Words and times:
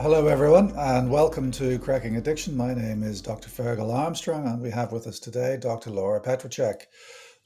Hello, 0.00 0.28
everyone, 0.28 0.72
and 0.76 1.10
welcome 1.10 1.50
to 1.50 1.76
Cracking 1.80 2.14
Addiction. 2.18 2.56
My 2.56 2.72
name 2.72 3.02
is 3.02 3.20
Dr. 3.20 3.48
Fergal 3.48 3.92
Armstrong, 3.92 4.46
and 4.46 4.62
we 4.62 4.70
have 4.70 4.92
with 4.92 5.08
us 5.08 5.18
today 5.18 5.56
Dr. 5.60 5.90
Laura 5.90 6.20
Petracek. 6.20 6.82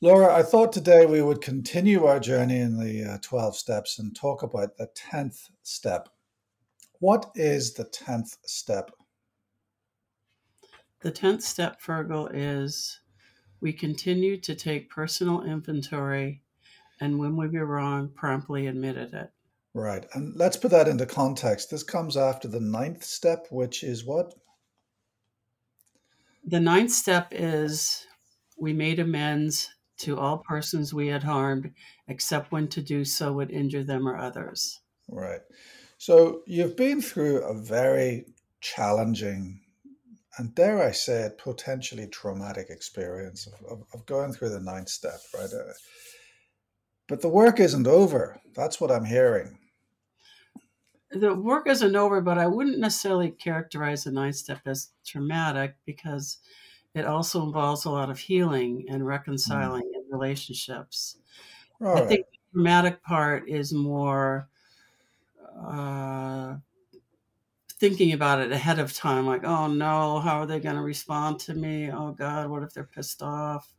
Laura, 0.02 0.34
I 0.34 0.42
thought 0.42 0.70
today 0.70 1.06
we 1.06 1.22
would 1.22 1.40
continue 1.40 2.04
our 2.04 2.20
journey 2.20 2.58
in 2.58 2.78
the 2.78 3.14
uh, 3.14 3.18
12 3.22 3.56
steps 3.56 3.98
and 3.98 4.14
talk 4.14 4.42
about 4.42 4.76
the 4.76 4.86
10th 4.94 5.48
step. 5.62 6.10
What 7.00 7.30
is 7.34 7.72
the 7.72 7.86
10th 7.86 8.36
step? 8.44 8.90
The 11.00 11.10
10th 11.10 11.40
step, 11.40 11.80
Fergal, 11.80 12.28
is 12.34 13.00
we 13.62 13.72
continue 13.72 14.36
to 14.36 14.54
take 14.54 14.90
personal 14.90 15.42
inventory 15.42 16.42
and 17.00 17.18
when 17.18 17.34
we 17.34 17.48
were 17.48 17.64
wrong, 17.64 18.10
promptly 18.14 18.66
admitted 18.66 19.14
it. 19.14 19.32
Right. 19.74 20.04
And 20.12 20.36
let's 20.36 20.56
put 20.56 20.70
that 20.72 20.88
into 20.88 21.06
context. 21.06 21.70
This 21.70 21.82
comes 21.82 22.16
after 22.16 22.46
the 22.46 22.60
ninth 22.60 23.04
step, 23.04 23.46
which 23.50 23.82
is 23.82 24.04
what? 24.04 24.34
The 26.44 26.60
ninth 26.60 26.90
step 26.90 27.28
is 27.30 28.06
we 28.58 28.72
made 28.72 28.98
amends 28.98 29.70
to 29.98 30.18
all 30.18 30.38
persons 30.38 30.92
we 30.92 31.06
had 31.06 31.22
harmed, 31.22 31.70
except 32.08 32.52
when 32.52 32.68
to 32.68 32.82
do 32.82 33.04
so 33.04 33.32
would 33.32 33.50
injure 33.50 33.84
them 33.84 34.06
or 34.06 34.16
others. 34.16 34.80
Right. 35.08 35.40
So 35.98 36.42
you've 36.46 36.76
been 36.76 37.00
through 37.00 37.42
a 37.42 37.54
very 37.54 38.26
challenging 38.60 39.62
and 40.38 40.54
dare 40.54 40.82
I 40.82 40.92
say 40.92 41.22
it, 41.22 41.38
potentially 41.38 42.06
traumatic 42.06 42.70
experience 42.70 43.46
of, 43.46 43.54
of, 43.70 43.84
of 43.92 44.06
going 44.06 44.32
through 44.32 44.48
the 44.50 44.60
ninth 44.60 44.88
step, 44.88 45.20
right? 45.34 45.50
Uh, 45.52 45.72
but 47.08 47.20
the 47.20 47.28
work 47.28 47.60
isn't 47.60 47.86
over. 47.86 48.40
That's 48.54 48.80
what 48.80 48.90
I'm 48.90 49.04
hearing. 49.04 49.58
The 51.12 51.34
work 51.34 51.68
isn't 51.68 51.96
over, 51.96 52.20
but 52.20 52.38
I 52.38 52.46
wouldn't 52.46 52.78
necessarily 52.78 53.30
characterize 53.30 54.04
the 54.04 54.12
ninth 54.12 54.36
step 54.36 54.60
as 54.66 54.90
traumatic 55.04 55.74
because 55.84 56.38
it 56.94 57.06
also 57.06 57.42
involves 57.44 57.84
a 57.84 57.90
lot 57.90 58.10
of 58.10 58.18
healing 58.18 58.86
and 58.88 59.06
reconciling 59.06 59.82
mm. 59.82 59.94
in 59.94 60.02
relationships. 60.10 61.18
All 61.80 61.88
I 61.88 61.92
right. 61.92 62.08
think 62.08 62.26
the 62.30 62.38
traumatic 62.52 63.02
part 63.02 63.48
is 63.48 63.72
more 63.72 64.48
uh, 65.66 66.56
thinking 67.82 68.12
about 68.12 68.40
it 68.40 68.52
ahead 68.52 68.78
of 68.78 68.94
time, 68.94 69.26
like, 69.26 69.44
oh 69.44 69.66
no, 69.66 70.20
how 70.20 70.38
are 70.38 70.46
they 70.46 70.60
going 70.60 70.76
to 70.76 70.82
respond 70.82 71.40
to 71.40 71.54
me? 71.54 71.90
Oh 71.90 72.12
God, 72.12 72.48
what 72.48 72.62
if 72.62 72.72
they're 72.72 72.84
pissed 72.84 73.22
off? 73.22 73.74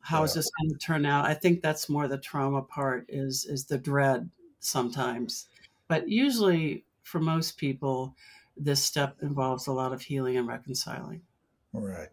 How 0.00 0.18
yeah. 0.18 0.24
is 0.24 0.34
this 0.34 0.50
going 0.60 0.70
to 0.70 0.78
turn 0.78 1.06
out? 1.06 1.24
I 1.24 1.34
think 1.34 1.62
that's 1.62 1.88
more 1.88 2.06
the 2.06 2.18
trauma 2.18 2.62
part 2.62 3.06
is 3.08 3.46
is 3.46 3.64
the 3.64 3.78
dread 3.78 4.28
sometimes, 4.60 5.46
but 5.88 6.08
usually 6.08 6.84
for 7.02 7.20
most 7.20 7.56
people, 7.56 8.14
this 8.56 8.82
step 8.82 9.16
involves 9.22 9.66
a 9.66 9.72
lot 9.72 9.92
of 9.92 10.00
healing 10.00 10.36
and 10.36 10.48
reconciling. 10.48 11.22
Right. 11.72 12.08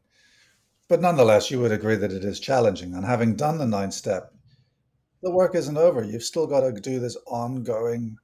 But 0.87 1.01
nonetheless, 1.01 1.49
you 1.49 1.59
would 1.61 1.71
agree 1.71 1.95
that 1.95 2.11
it 2.11 2.25
is 2.25 2.39
challenging. 2.39 2.93
And 2.93 3.05
having 3.05 3.35
done 3.35 3.57
the 3.57 3.65
ninth 3.65 3.93
step, 3.93 4.33
the 5.21 5.31
work 5.31 5.55
isn't 5.55 5.77
over. 5.77 6.03
You've 6.03 6.23
still 6.23 6.47
got 6.47 6.61
to 6.61 6.73
do 6.73 6.99
this 6.99 7.15
ongoing 7.27 8.17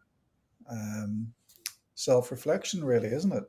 um, 0.70 1.32
self 1.96 2.32
reflection, 2.32 2.84
really, 2.84 3.08
isn't 3.08 3.32
it? 3.32 3.44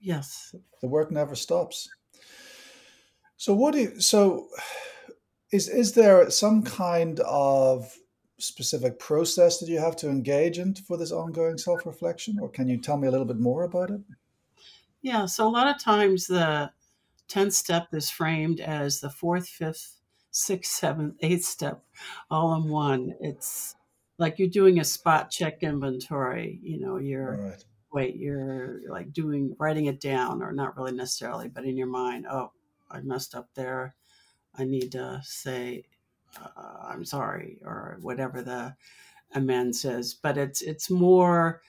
Yes. 0.00 0.54
The 0.80 0.88
work 0.88 1.10
never 1.10 1.34
stops. 1.34 1.88
So, 3.36 3.54
what 3.54 3.74
do 3.74 3.80
you, 3.80 4.00
so 4.00 4.48
is, 5.52 5.68
is 5.68 5.92
there 5.92 6.30
some 6.30 6.62
kind 6.62 7.20
of 7.20 7.94
specific 8.38 8.98
process 8.98 9.58
that 9.58 9.68
you 9.68 9.78
have 9.78 9.96
to 9.96 10.08
engage 10.08 10.58
in 10.58 10.74
for 10.74 10.96
this 10.96 11.12
ongoing 11.12 11.58
self 11.58 11.84
reflection, 11.84 12.38
or 12.40 12.48
can 12.48 12.68
you 12.68 12.78
tell 12.78 12.96
me 12.96 13.08
a 13.08 13.10
little 13.10 13.26
bit 13.26 13.38
more 13.38 13.64
about 13.64 13.90
it? 13.90 14.00
Yeah, 15.02 15.26
so 15.26 15.46
a 15.46 15.50
lot 15.50 15.68
of 15.68 15.80
times 15.80 16.26
the 16.26 16.70
10th 17.28 17.52
step 17.52 17.88
is 17.92 18.10
framed 18.10 18.60
as 18.60 19.00
the 19.00 19.10
fourth, 19.10 19.48
fifth, 19.48 19.96
sixth, 20.30 20.72
seventh, 20.72 21.16
eighth 21.20 21.44
step 21.44 21.82
all 22.30 22.54
in 22.54 22.68
one. 22.68 23.14
It's 23.20 23.76
like 24.18 24.38
you're 24.38 24.48
doing 24.48 24.78
a 24.80 24.84
spot 24.84 25.30
check 25.30 25.62
inventory. 25.62 26.58
You 26.62 26.80
know, 26.80 26.96
you're 26.98 27.36
right. 27.36 27.64
wait, 27.92 28.16
you're 28.16 28.80
like 28.88 29.12
doing 29.12 29.54
writing 29.58 29.86
it 29.86 30.00
down, 30.00 30.42
or 30.42 30.52
not 30.52 30.76
really 30.76 30.92
necessarily, 30.92 31.48
but 31.48 31.64
in 31.64 31.76
your 31.76 31.86
mind, 31.86 32.26
oh, 32.30 32.52
I 32.90 33.00
messed 33.00 33.34
up 33.34 33.50
there. 33.54 33.94
I 34.56 34.64
need 34.64 34.92
to 34.92 35.20
say 35.22 35.84
uh, 36.40 36.86
I'm 36.88 37.04
sorry, 37.04 37.58
or 37.64 37.98
whatever 38.00 38.42
the 38.42 38.76
amends 39.34 39.84
is. 39.84 40.14
But 40.14 40.38
it's 40.38 40.62
it's 40.62 40.90
more 40.90 41.62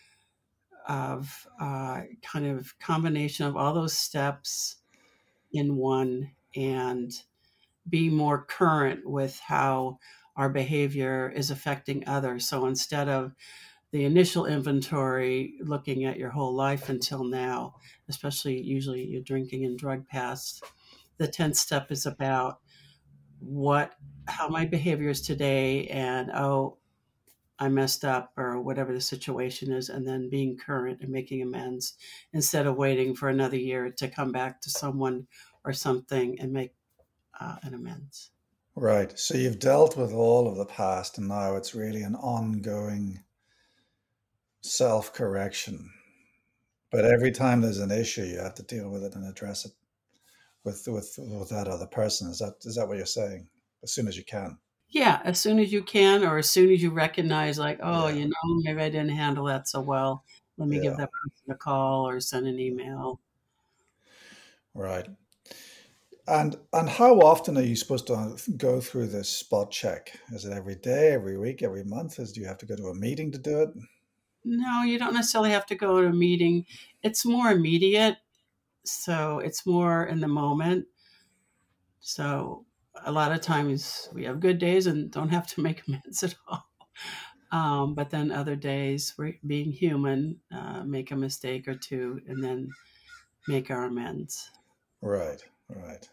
of 0.88 1.48
uh, 1.60 2.02
kind 2.24 2.48
of 2.48 2.78
combination 2.80 3.46
of 3.46 3.56
all 3.56 3.74
those 3.74 3.94
steps 3.94 4.78
in 5.52 5.76
one 5.76 6.32
and 6.56 7.12
be 7.90 8.10
more 8.10 8.44
current 8.46 9.08
with 9.08 9.40
how 9.40 10.00
our 10.36 10.50
behavior 10.50 11.32
is 11.36 11.52
affecting 11.52 12.08
others. 12.08 12.48
So 12.48 12.66
instead 12.66 13.10
of 13.10 13.34
the 13.92 14.06
initial 14.06 14.46
inventory, 14.46 15.56
looking 15.62 16.06
at 16.06 16.18
your 16.18 16.30
whole 16.30 16.54
life 16.54 16.90
until 16.90 17.24
now, 17.24 17.76
especially 18.08 18.62
usually 18.62 19.06
your 19.06 19.22
drinking 19.22 19.66
and 19.66 19.78
drug 19.78 20.08
past, 20.08 20.64
the 21.18 21.28
10th 21.28 21.56
step 21.56 21.92
is 21.92 22.06
about 22.06 22.60
what, 23.40 23.94
how 24.28 24.48
my 24.48 24.66
behavior 24.66 25.10
is 25.10 25.22
today 25.22 25.88
and, 25.88 26.32
oh, 26.32 26.78
I 27.62 27.68
messed 27.68 28.06
up 28.06 28.32
or 28.38 28.62
whatever 28.62 28.94
the 28.94 29.02
situation 29.02 29.74
is, 29.74 29.90
and 29.90 30.08
then 30.08 30.30
being 30.30 30.58
current 30.58 31.02
and 31.02 31.10
making 31.10 31.42
amends 31.42 31.96
instead 32.32 32.66
of 32.66 32.78
waiting 32.78 33.14
for 33.14 33.28
another 33.28 33.58
year 33.58 33.92
to 33.92 34.08
come 34.08 34.32
back 34.32 34.62
to 34.62 34.70
someone 34.70 35.28
or 35.66 35.74
something 35.74 36.40
and 36.40 36.54
make 36.54 36.74
uh, 37.40 37.58
an 37.64 37.74
amends. 37.74 38.32
Right. 38.76 39.18
So 39.20 39.38
you've 39.38 39.60
dealt 39.60 39.98
with 39.98 40.14
all 40.14 40.48
of 40.48 40.56
the 40.56 40.66
past, 40.66 41.18
and 41.18 41.28
now 41.28 41.58
it's 41.58 41.76
really 41.76 42.02
an 42.02 42.16
ongoing 42.16 43.24
self 44.62 45.14
correction. 45.14 45.92
But 46.92 47.04
every 47.04 47.32
time 47.32 47.60
there's 47.60 47.80
an 47.80 47.92
issue, 47.92 48.24
you 48.24 48.40
have 48.40 48.56
to 48.56 48.64
deal 48.64 48.90
with 48.90 49.04
it 49.04 49.16
and 49.16 49.28
address 49.28 49.66
it 49.66 49.74
with 50.70 50.88
with 50.88 51.16
with 51.18 51.50
that 51.50 51.68
other 51.68 51.88
person. 51.88 52.30
Is 52.30 52.40
that 52.40 52.56
is 52.62 52.76
that 52.76 52.88
what 52.88 52.98
you're 52.98 53.06
saying? 53.06 53.48
As 53.84 53.92
soon 53.92 54.08
as 54.08 54.18
you 54.18 54.24
can. 54.24 54.58
Yeah, 54.90 55.22
as 55.24 55.40
soon 55.40 55.60
as 55.60 55.72
you 55.72 55.84
can, 55.84 56.24
or 56.24 56.38
as 56.40 56.50
soon 56.50 56.72
as 56.72 56.82
you 56.82 56.90
recognize, 56.90 57.60
like, 57.60 57.80
oh, 57.84 58.08
yeah. 58.08 58.16
you 58.16 58.26
know, 58.26 58.62
maybe 58.64 58.82
I 58.82 58.90
didn't 58.90 59.10
handle 59.10 59.46
that 59.46 59.68
so 59.68 59.82
well. 59.82 60.24
Let 60.58 60.68
me 60.68 60.78
yeah. 60.78 60.84
give 60.84 60.98
that 60.98 61.12
person 61.12 61.52
a 61.52 61.56
call 61.56 62.08
or 62.08 62.20
send 62.20 62.48
an 62.48 62.60
email. 62.60 63.20
Right. 64.74 65.08
And 66.28 66.58
and 66.74 66.90
how 66.90 67.20
often 67.20 67.58
are 67.58 67.64
you 67.64 67.76
supposed 67.76 68.08
to 68.08 68.14
uh, 68.14 68.38
go 68.58 68.82
through 68.82 69.08
this 69.08 69.30
spot 69.30 69.72
check? 69.72 70.20
Is 70.32 70.46
it 70.46 70.54
every 70.54 70.76
day, 70.76 71.12
every 71.12 71.38
week, 71.38 71.64
every 71.64 71.84
month? 71.84 72.20
Is 72.20 72.32
do 72.32 72.42
you 72.42 72.48
have 72.48 72.60
to 72.60 72.66
go 72.66 72.76
to 72.76 72.88
a 72.88 72.96
meeting 72.96 73.32
to 73.32 73.38
do 73.38 73.62
it? 73.62 73.70
No, 74.46 74.84
you 74.84 74.98
don't 75.00 75.14
necessarily 75.14 75.52
have 75.52 75.66
to 75.68 75.76
go 75.76 76.02
to 76.02 76.08
a 76.08 76.14
meeting. 76.14 76.66
It's 77.04 77.26
more 77.26 77.52
immediate, 77.52 78.18
so 78.84 79.40
it's 79.40 79.66
more 79.66 80.06
in 80.06 80.20
the 80.20 80.28
moment. 80.28 80.86
So 82.00 82.66
a 83.06 83.12
lot 83.12 83.32
of 83.32 83.42
times 83.42 84.10
we 84.14 84.26
have 84.26 84.40
good 84.40 84.60
days 84.60 84.88
and 84.88 85.12
don't 85.12 85.30
have 85.30 85.48
to 85.48 85.62
make 85.68 85.84
amends 85.88 86.24
at 86.24 86.36
all. 86.48 86.66
Um, 87.52 87.96
but 87.96 88.12
then 88.12 88.32
other 88.32 88.56
days, 88.56 89.16
we're 89.18 89.34
being 89.46 89.72
human, 89.72 90.40
uh, 90.56 90.84
make 90.84 91.12
a 91.12 91.16
mistake 91.16 91.68
or 91.68 91.74
two, 91.74 92.22
and 92.28 92.44
then 92.44 92.70
make 93.48 93.72
our 93.72 93.86
amends. 93.86 94.52
Right, 95.02 95.44
right. 95.68 96.08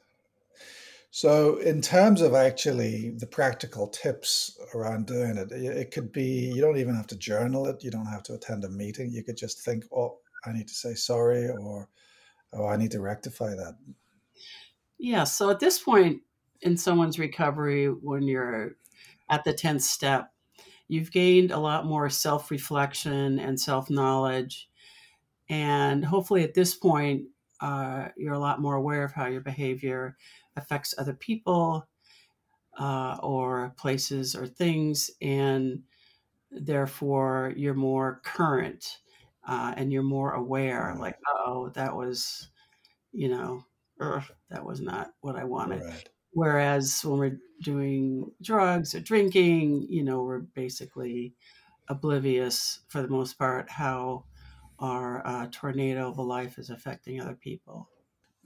So, 1.11 1.57
in 1.57 1.81
terms 1.81 2.21
of 2.21 2.35
actually 2.35 3.11
the 3.11 3.27
practical 3.27 3.89
tips 3.89 4.59
around 4.75 5.07
doing 5.07 5.37
it, 5.37 5.51
it 5.53 5.91
could 5.91 6.13
be 6.13 6.53
you 6.55 6.61
don't 6.61 6.79
even 6.79 6.95
have 6.95 7.07
to 7.09 7.17
journal 7.17 7.67
it. 7.69 7.83
You 7.83 7.91
don't 7.91 8.07
have 8.07 8.23
to 8.25 8.35
attend 8.35 8.65
a 8.65 8.69
meeting. 8.71 9.11
You 9.11 9.23
could 9.23 9.37
just 9.37 9.61
think, 9.61 9.85
oh, 9.95 10.19
I 10.45 10.53
need 10.53 10.69
to 10.69 10.75
say 10.75 10.95
sorry, 10.95 11.49
or 11.49 11.89
oh, 12.53 12.67
I 12.67 12.77
need 12.77 12.91
to 12.93 13.01
rectify 13.01 13.51
that. 13.51 13.77
Yeah. 14.99 15.25
So, 15.25 15.51
at 15.51 15.61
this 15.61 15.79
point 15.79 16.23
in 16.63 16.77
someone's 16.77 17.19
recovery, 17.19 17.87
when 17.87 18.23
you're 18.23 18.77
at 19.29 19.45
the 19.45 19.53
10th 19.53 19.83
step, 19.83 20.33
you've 20.89 21.11
gained 21.11 21.51
a 21.51 21.59
lot 21.59 21.87
more 21.87 22.09
self 22.09 22.51
reflection 22.51 23.39
and 23.39 23.61
self 23.61 23.91
knowledge. 23.91 24.69
And 25.49 26.05
hopefully, 26.05 26.43
at 26.43 26.55
this 26.55 26.75
point, 26.75 27.25
uh, 27.61 28.09
you're 28.17 28.35
a 28.35 28.39
lot 28.39 28.61
more 28.61 28.75
aware 28.75 29.05
of 29.05 29.13
how 29.13 29.27
your 29.27 29.41
behavior 29.41 30.17
affects 30.57 30.95
other 30.99 31.15
people 31.15 31.87
uh, 32.79 33.17
or 33.23 33.75
places 33.77 34.35
or 34.35 34.47
things, 34.47 35.11
and 35.23 35.83
therefore 36.51 37.53
you're 37.57 37.75
more 37.75 38.21
current 38.25 38.99
uh, 39.47 39.75
and 39.77 39.93
you're 39.93 40.03
more 40.03 40.33
aware. 40.33 40.95
Like, 40.99 41.17
oh, 41.27 41.71
that 41.75 41.95
was, 41.95 42.49
you 43.13 43.29
know, 43.29 43.65
that 43.99 44.65
was 44.65 44.81
not 44.81 45.13
what 45.21 45.37
I 45.37 45.45
wanted. 45.45 45.83
Right. 45.83 46.09
Whereas 46.33 47.03
when 47.05 47.19
we're 47.19 47.39
doing 47.63 48.31
drugs 48.43 48.95
or 48.95 49.01
drinking, 49.01 49.87
you 49.89 50.05
know, 50.05 50.23
we're 50.23 50.41
basically 50.41 51.35
oblivious 51.89 52.81
for 52.89 53.01
the 53.01 53.09
most 53.09 53.39
part 53.39 53.71
how 53.71 54.25
our 54.79 55.27
uh, 55.27 55.47
tornado 55.51 56.11
of 56.11 56.19
a 56.19 56.23
life 56.23 56.59
is 56.59 56.69
affecting 56.69 57.21
other 57.21 57.39
people. 57.41 57.89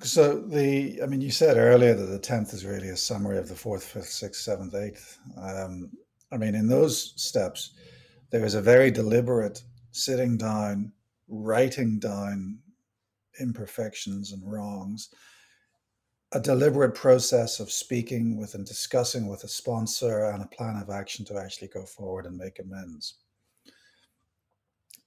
So 0.03 0.41
the, 0.41 1.01
I 1.03 1.07
mean, 1.07 1.21
you 1.21 1.31
said 1.31 1.57
earlier 1.57 1.95
that 1.95 2.07
the 2.07 2.19
tenth 2.19 2.55
is 2.55 2.65
really 2.65 2.89
a 2.89 2.97
summary 2.97 3.39
of 3.39 3.49
the 3.49 3.57
fourth, 3.57 3.85
fifth, 3.85 4.09
sixth, 4.09 4.43
seventh, 4.43 4.75
eighth. 4.75 5.19
Um, 5.37 5.91
I 6.33 6.37
mean, 6.37 6.55
in 6.55 6.69
those 6.69 7.13
steps, 7.17 7.73
there 8.31 8.45
is 8.45 8.55
a 8.55 8.63
very 8.63 8.91
deliberate 8.91 9.63
sitting 9.93 10.37
down, 10.37 10.93
writing 11.29 11.99
down 11.99 12.59
imperfections 13.39 14.33
and 14.33 14.43
wrongs, 14.51 15.11
a 16.33 16.41
deliberate 16.41 16.95
process 16.95 17.59
of 17.59 17.73
speaking 17.73 18.37
with 18.37 18.55
and 18.55 18.67
discussing 18.67 19.27
with 19.27 19.43
a 19.45 19.49
sponsor 19.49 20.27
and 20.27 20.43
a 20.43 20.49
plan 20.49 20.77
of 20.77 20.91
action 20.91 21.25
to 21.25 21.39
actually 21.39 21.69
go 21.69 21.85
forward 21.85 22.27
and 22.27 22.37
make 22.37 22.59
amends. 22.61 23.15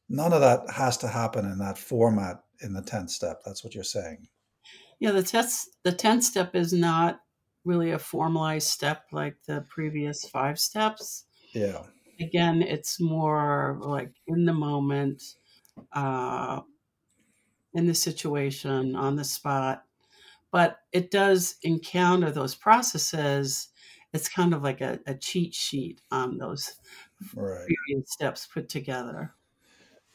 None 0.09 0.33
of 0.33 0.41
that 0.41 0.69
has 0.69 0.97
to 0.97 1.07
happen 1.07 1.45
in 1.45 1.57
that 1.59 1.77
format 1.77 2.43
in 2.61 2.73
the 2.73 2.81
10th 2.81 3.09
step. 3.09 3.41
That's 3.45 3.63
what 3.63 3.73
you're 3.73 3.83
saying. 3.83 4.27
Yeah, 4.99 5.11
the 5.11 5.23
test 5.23 5.77
the 5.83 5.91
10th 5.91 6.23
step 6.23 6.55
is 6.55 6.73
not 6.73 7.21
really 7.65 7.91
a 7.91 7.99
formalized 7.99 8.67
step 8.67 9.05
like 9.11 9.37
the 9.47 9.65
previous 9.69 10.25
five 10.25 10.59
steps. 10.59 11.25
Yeah. 11.53 11.83
Again, 12.19 12.61
it's 12.61 12.99
more 13.01 13.77
like 13.81 14.11
in 14.27 14.45
the 14.45 14.53
moment, 14.53 15.21
uh, 15.93 16.61
in 17.73 17.87
the 17.87 17.95
situation, 17.95 18.95
on 18.95 19.15
the 19.15 19.23
spot. 19.23 19.83
But 20.51 20.77
it 20.91 21.09
does 21.09 21.55
encounter 21.63 22.29
those 22.29 22.53
processes. 22.53 23.69
It's 24.13 24.29
kind 24.29 24.53
of 24.53 24.61
like 24.61 24.81
a, 24.81 24.99
a 25.07 25.15
cheat 25.15 25.55
sheet 25.55 26.01
on 26.11 26.37
those 26.37 26.73
right. 27.35 27.67
steps 28.05 28.47
put 28.53 28.69
together. 28.69 29.33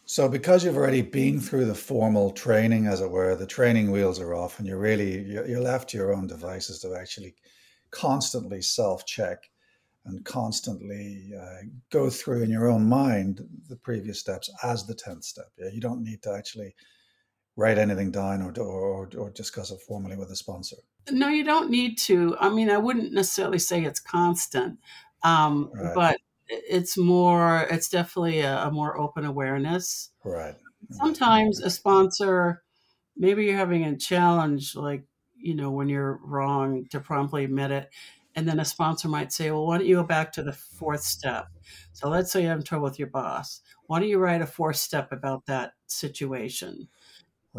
So, 0.05 0.29
because 0.29 0.65
you've 0.65 0.77
already 0.77 1.03
been 1.03 1.39
through 1.39 1.67
the 1.67 1.75
formal 1.75 2.31
training, 2.31 2.87
as 2.87 3.03
it 3.03 3.11
were, 3.11 3.35
the 3.35 3.47
training 3.47 3.91
wheels 3.91 4.19
are 4.21 4.35
off, 4.35 4.59
and 4.59 4.67
you're 4.67 4.79
really 4.79 5.23
you're 5.23 5.61
left 5.61 5.91
to 5.91 5.99
your 5.99 6.15
own 6.15 6.27
devices 6.27 6.79
to 6.79 6.95
actually 6.95 7.35
constantly 7.91 8.63
self-check 8.63 9.51
and 10.09 10.25
constantly 10.25 11.33
uh, 11.39 11.67
go 11.91 12.11
through 12.11 12.43
in 12.43 12.51
your 12.51 12.69
own 12.69 12.89
mind 12.89 13.47
the 13.69 13.77
previous 13.77 14.19
steps 14.19 14.51
as 14.63 14.87
the 14.87 14.95
tenth 14.95 15.25
step. 15.25 15.51
Yeah, 15.59 15.69
you 15.73 15.81
don't 15.81 16.03
need 16.03 16.23
to 16.23 16.33
actually 16.33 16.75
write 17.57 17.79
anything 17.79 18.11
down 18.11 18.43
or 18.43 18.53
or, 18.61 19.11
or 19.17 19.31
discuss 19.31 19.71
it 19.71 19.81
formally 19.87 20.17
with 20.17 20.31
a 20.31 20.37
sponsor. 20.37 20.77
No, 21.11 21.29
you 21.29 21.45
don't 21.45 21.71
need 21.71 21.99
to. 21.99 22.37
I 22.41 22.49
mean, 22.49 22.71
I 22.71 22.79
wouldn't 22.79 23.13
necessarily 23.13 23.59
say 23.59 23.85
it's 23.85 24.01
constant, 24.01 24.79
um, 25.23 25.71
right. 25.75 25.95
but 25.95 26.17
it's 26.49 26.97
more 26.97 27.67
it's 27.71 27.89
definitely 27.89 28.41
a, 28.41 28.67
a 28.67 28.71
more 28.71 28.99
open 28.99 29.25
awareness 29.25 30.11
right 30.25 30.55
sometimes 30.91 31.61
a 31.61 31.71
sponsor 31.71 32.63
maybe 33.17 33.45
you're 33.45 33.57
having 33.57 33.85
a 33.85 33.97
challenge 33.97 34.75
like 34.75 35.05
you 35.37 35.55
know 35.55 35.71
when 35.71 35.89
you're 35.89 36.19
wrong 36.23 36.87
to 36.91 37.01
promptly 37.01 37.45
admit 37.45 37.71
it 37.71 37.91
and 38.39 38.47
then 38.49 38.61
a 38.61 38.65
sponsor 38.65 39.09
might 39.09 39.33
say 39.33 39.51
well 39.51 39.67
why 39.67 39.77
don't 39.77 39.87
you 39.87 39.97
go 39.97 40.05
back 40.05 40.33
to 40.33 40.43
the 40.43 40.53
fourth 40.53 41.03
step 41.03 41.49
so 41.93 42.09
let's 42.09 42.31
say 42.31 42.43
you 42.43 42.49
have 42.49 42.63
trouble 42.63 42.85
with 42.85 42.99
your 42.99 43.09
boss 43.09 43.63
why 43.87 43.99
don't 43.99 44.09
you 44.09 44.19
write 44.19 44.41
a 44.41 44.47
fourth 44.47 44.77
step 44.77 45.11
about 45.11 45.45
that 45.47 45.73
situation 45.89 46.89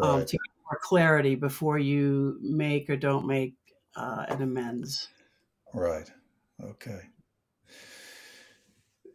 um, 0.00 0.08
right. 0.08 0.20
um, 0.20 0.24
to 0.24 0.32
get 0.32 0.40
more 0.64 0.80
clarity 0.82 1.34
before 1.34 1.78
you 1.78 2.38
make 2.40 2.88
or 2.88 2.96
don't 2.96 3.26
make 3.26 3.54
uh, 3.94 4.24
an 4.28 4.40
amends 4.40 5.08
right 5.74 6.10
okay 6.64 7.02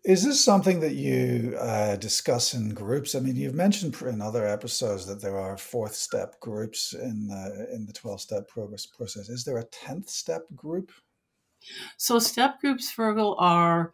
is 0.03 0.23
this 0.23 0.43
something 0.43 0.81
that 0.81 0.93
you 0.93 1.57
uh, 1.59 1.95
discuss 1.95 2.53
in 2.53 2.75
groups? 2.75 3.15
I 3.15 3.19
mean, 3.21 3.35
you've 3.35 3.55
mentioned 3.55 3.99
in 4.03 4.21
other 4.21 4.45
episodes 4.45 5.07
that 5.07 5.19
there 5.19 5.35
are 5.35 5.57
fourth 5.57 5.95
step 5.95 6.39
groups 6.39 6.93
in 6.93 7.31
uh, 7.31 7.73
in 7.73 7.87
the 7.87 7.91
twelve 7.91 8.21
step 8.21 8.47
progress 8.47 8.85
process. 8.85 9.29
Is 9.29 9.45
there 9.45 9.57
a 9.57 9.65
tenth 9.65 10.07
step 10.07 10.43
group? 10.55 10.91
So 11.97 12.19
step 12.19 12.61
groups, 12.61 12.91
Fergal, 12.93 13.35
are 13.37 13.93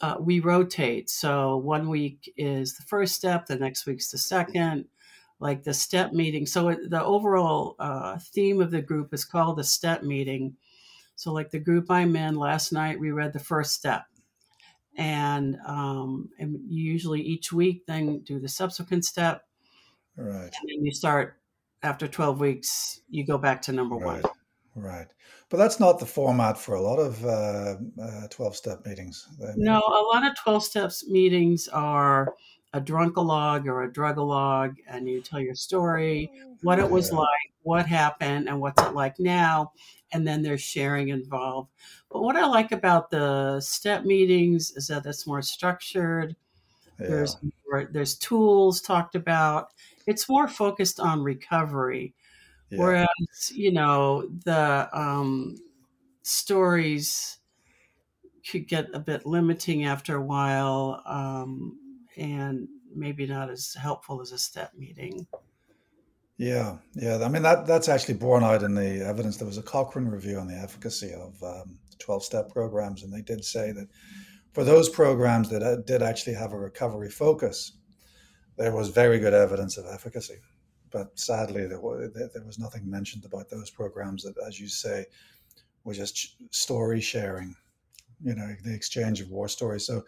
uh, 0.00 0.16
we 0.20 0.40
rotate. 0.40 1.08
So 1.10 1.56
one 1.58 1.88
week 1.88 2.32
is 2.36 2.74
the 2.74 2.82
first 2.82 3.14
step, 3.14 3.46
the 3.46 3.56
next 3.56 3.86
week's 3.86 4.10
the 4.10 4.18
second, 4.18 4.86
like 5.38 5.62
the 5.62 5.74
step 5.74 6.12
meeting. 6.12 6.46
So 6.46 6.74
the 6.88 7.02
overall 7.02 7.76
uh, 7.78 8.18
theme 8.18 8.60
of 8.60 8.70
the 8.70 8.82
group 8.82 9.14
is 9.14 9.24
called 9.24 9.58
the 9.58 9.64
step 9.64 10.02
meeting. 10.02 10.56
So, 11.14 11.32
like 11.32 11.50
the 11.50 11.60
group 11.60 11.90
I'm 11.90 12.16
in 12.16 12.36
last 12.36 12.72
night, 12.72 12.98
we 12.98 13.12
read 13.12 13.32
the 13.32 13.38
first 13.38 13.74
step 13.74 14.06
and 14.96 15.56
um, 15.66 16.28
and 16.38 16.58
usually 16.68 17.20
each 17.20 17.52
week 17.52 17.86
then 17.86 18.20
do 18.20 18.38
the 18.38 18.48
subsequent 18.48 19.04
step 19.04 19.42
right 20.16 20.50
and 20.60 20.68
then 20.68 20.84
you 20.84 20.92
start 20.92 21.38
after 21.82 22.06
12 22.06 22.40
weeks 22.40 23.00
you 23.08 23.24
go 23.24 23.38
back 23.38 23.62
to 23.62 23.72
number 23.72 23.96
right. 23.96 24.22
one 24.22 24.32
right 24.74 25.08
but 25.50 25.58
that's 25.58 25.78
not 25.78 25.98
the 25.98 26.06
format 26.06 26.56
for 26.56 26.74
a 26.74 26.80
lot 26.80 26.98
of 26.98 27.24
uh, 27.24 27.76
uh, 28.02 28.28
12 28.30 28.56
step 28.56 28.86
meetings 28.86 29.28
no 29.56 29.78
a 29.78 30.02
lot 30.14 30.26
of 30.26 30.36
12 30.42 30.64
steps 30.64 31.08
meetings 31.08 31.68
are 31.68 32.34
a 32.74 32.80
drunkalog 32.80 33.66
or 33.66 33.82
a 33.82 33.92
drugalog 33.92 34.74
and 34.88 35.08
you 35.08 35.20
tell 35.20 35.40
your 35.40 35.54
story 35.54 36.30
what 36.62 36.78
it 36.78 36.88
was 36.88 37.10
yeah. 37.10 37.18
like 37.18 37.52
what 37.62 37.86
happened 37.86 38.48
and 38.48 38.60
what's 38.60 38.82
it 38.82 38.94
like 38.94 39.18
now 39.18 39.70
and 40.12 40.26
then 40.26 40.42
there's 40.42 40.60
sharing 40.60 41.08
involved. 41.08 41.70
But 42.10 42.22
what 42.22 42.36
I 42.36 42.46
like 42.46 42.72
about 42.72 43.10
the 43.10 43.60
step 43.60 44.04
meetings 44.04 44.72
is 44.76 44.86
that 44.88 45.06
it's 45.06 45.26
more 45.26 45.42
structured. 45.42 46.36
Yeah. 47.00 47.08
There's 47.08 47.36
more, 47.42 47.88
there's 47.90 48.16
tools 48.16 48.80
talked 48.80 49.14
about. 49.14 49.68
It's 50.06 50.28
more 50.28 50.48
focused 50.48 51.00
on 51.00 51.22
recovery, 51.22 52.14
yeah. 52.72 52.78
whereas 52.78 53.52
you 53.52 53.70
know 53.70 54.28
the 54.44 54.88
um, 54.92 55.56
stories 56.22 57.38
could 58.50 58.66
get 58.66 58.88
a 58.94 58.98
bit 58.98 59.26
limiting 59.26 59.84
after 59.84 60.16
a 60.16 60.22
while, 60.22 61.02
um, 61.06 61.78
and 62.16 62.66
maybe 62.94 63.26
not 63.26 63.50
as 63.50 63.74
helpful 63.74 64.20
as 64.20 64.32
a 64.32 64.38
step 64.38 64.72
meeting. 64.76 65.26
Yeah, 66.38 66.78
yeah. 66.94 67.18
I 67.22 67.28
mean 67.28 67.42
that 67.42 67.66
that's 67.66 67.88
actually 67.88 68.14
borne 68.14 68.42
out 68.42 68.62
in 68.62 68.74
the 68.74 69.04
evidence. 69.06 69.36
There 69.36 69.46
was 69.46 69.58
a 69.58 69.62
Cochrane 69.62 70.08
review 70.08 70.38
on 70.38 70.48
the 70.48 70.56
efficacy 70.56 71.12
of 71.12 71.40
um, 71.42 71.78
twelve-step 71.98 72.48
programs, 72.50 73.02
and 73.02 73.12
they 73.12 73.22
did 73.22 73.44
say 73.44 73.70
that 73.72 73.88
for 74.52 74.64
those 74.64 74.88
programs 74.88 75.50
that 75.50 75.62
uh, 75.62 75.76
did 75.86 76.02
actually 76.02 76.34
have 76.34 76.52
a 76.52 76.58
recovery 76.58 77.10
focus, 77.10 77.72
there 78.56 78.74
was 78.74 78.88
very 78.88 79.18
good 79.18 79.34
evidence 79.34 79.76
of 79.76 79.86
efficacy. 79.86 80.38
But 80.92 81.18
sadly, 81.18 81.66
there 81.66 81.80
was, 81.80 82.12
there 82.14 82.44
was 82.44 82.58
nothing 82.58 82.88
mentioned 82.88 83.24
about 83.24 83.48
those 83.48 83.70
programs 83.70 84.22
that, 84.24 84.34
as 84.46 84.60
you 84.60 84.68
say, 84.68 85.06
were 85.84 85.94
just 85.94 86.36
story 86.54 87.00
sharing. 87.00 87.54
You 88.24 88.34
know, 88.34 88.54
the 88.62 88.74
exchange 88.74 89.20
of 89.20 89.30
war 89.30 89.48
stories. 89.48 89.86
So, 89.86 90.04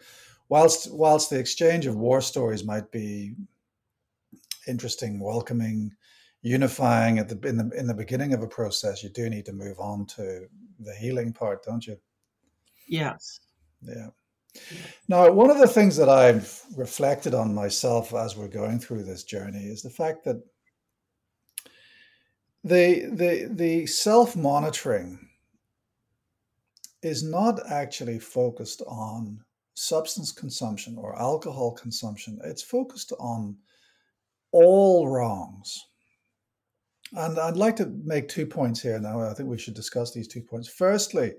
whilst 0.47 0.93
whilst 0.93 1.29
the 1.29 1.39
exchange 1.39 1.85
of 1.85 1.97
war 1.97 2.21
stories 2.21 2.63
might 2.63 2.89
be 2.91 3.35
interesting, 4.67 5.19
welcoming 5.19 5.91
unifying 6.41 7.19
at 7.19 7.27
the 7.27 7.47
in 7.47 7.57
the 7.57 7.69
in 7.77 7.87
the 7.87 7.93
beginning 7.93 8.33
of 8.33 8.41
a 8.41 8.47
process, 8.47 9.03
you 9.03 9.09
do 9.09 9.29
need 9.29 9.45
to 9.47 9.53
move 9.53 9.79
on 9.79 10.05
to 10.05 10.47
the 10.79 10.95
healing 10.95 11.33
part, 11.33 11.63
don't 11.63 11.85
you? 11.85 11.97
Yes. 12.87 13.39
Yeah. 13.81 14.09
Now, 15.07 15.29
one 15.31 15.49
of 15.49 15.57
the 15.57 15.67
things 15.67 15.97
that 15.97 16.09
I've 16.09 16.61
reflected 16.77 17.33
on 17.33 17.53
myself 17.53 18.13
as 18.13 18.37
we're 18.37 18.47
going 18.47 18.79
through 18.79 19.03
this 19.03 19.23
journey 19.23 19.65
is 19.65 19.81
the 19.81 19.89
fact 19.89 20.23
that 20.25 20.41
the 22.65 23.05
the 23.11 23.47
the 23.51 23.85
self 23.85 24.35
monitoring 24.35 25.19
is 27.01 27.23
not 27.23 27.59
actually 27.69 28.19
focused 28.19 28.81
on 28.87 29.39
substance 29.75 30.31
consumption 30.31 30.97
or 30.97 31.17
alcohol 31.19 31.71
consumption. 31.71 32.39
It's 32.43 32.63
focused 32.63 33.13
on 33.19 33.55
all 34.51 35.07
wrongs 35.07 35.85
and 37.13 37.39
I'd 37.39 37.57
like 37.57 37.75
to 37.77 37.93
make 38.03 38.27
two 38.27 38.45
points 38.45 38.81
here 38.81 38.99
now. 38.99 39.21
I 39.21 39.33
think 39.33 39.47
we 39.47 39.57
should 39.57 39.73
discuss 39.73 40.11
these 40.11 40.27
two 40.27 40.41
points. 40.41 40.67
Firstly, 40.67 41.33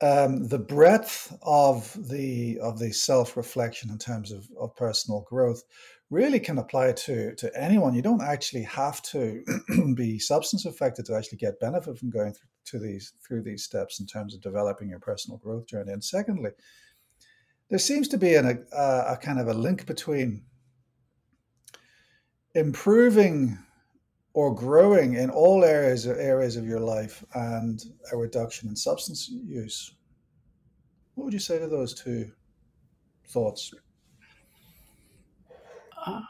um, 0.00 0.46
the 0.46 0.58
breadth 0.58 1.36
of 1.42 1.96
the 2.08 2.58
of 2.60 2.78
the 2.78 2.92
self 2.92 3.36
reflection 3.36 3.90
in 3.90 3.98
terms 3.98 4.30
of, 4.30 4.48
of 4.60 4.76
personal 4.76 5.22
growth 5.28 5.62
really 6.10 6.40
can 6.40 6.58
apply 6.58 6.92
to 6.92 7.34
to 7.34 7.50
anyone. 7.60 7.94
You 7.94 8.02
don't 8.02 8.22
actually 8.22 8.62
have 8.62 9.02
to 9.02 9.44
be 9.96 10.18
substance 10.18 10.66
affected 10.66 11.06
to 11.06 11.16
actually 11.16 11.38
get 11.38 11.60
benefit 11.60 11.98
from 11.98 12.10
going 12.10 12.32
through 12.32 12.48
to 12.68 12.78
these 12.78 13.12
through 13.26 13.42
these 13.42 13.64
steps 13.64 14.00
in 14.00 14.06
terms 14.06 14.34
of 14.34 14.40
developing 14.40 14.88
your 14.88 15.00
personal 15.00 15.38
growth 15.38 15.66
journey. 15.66 15.92
And 15.92 16.04
secondly, 16.04 16.50
there 17.70 17.78
seems 17.78 18.08
to 18.08 18.18
be 18.18 18.34
an, 18.34 18.66
a, 18.72 18.82
a 18.82 19.18
kind 19.20 19.40
of 19.40 19.48
a 19.48 19.54
link 19.54 19.86
between 19.86 20.44
improving 22.54 23.58
or 24.34 24.54
growing 24.54 25.14
in 25.14 25.30
all 25.30 25.64
areas 25.64 26.06
areas 26.06 26.56
of 26.56 26.66
your 26.66 26.80
life 26.80 27.24
and 27.34 27.84
a 28.12 28.16
reduction 28.16 28.68
in 28.68 28.76
substance 28.76 29.28
use. 29.28 29.94
What 31.14 31.24
would 31.24 31.32
you 31.32 31.38
say 31.40 31.58
to 31.58 31.66
those 31.66 31.94
two 31.94 32.30
thoughts? 33.28 33.72
Uh, 36.06 36.20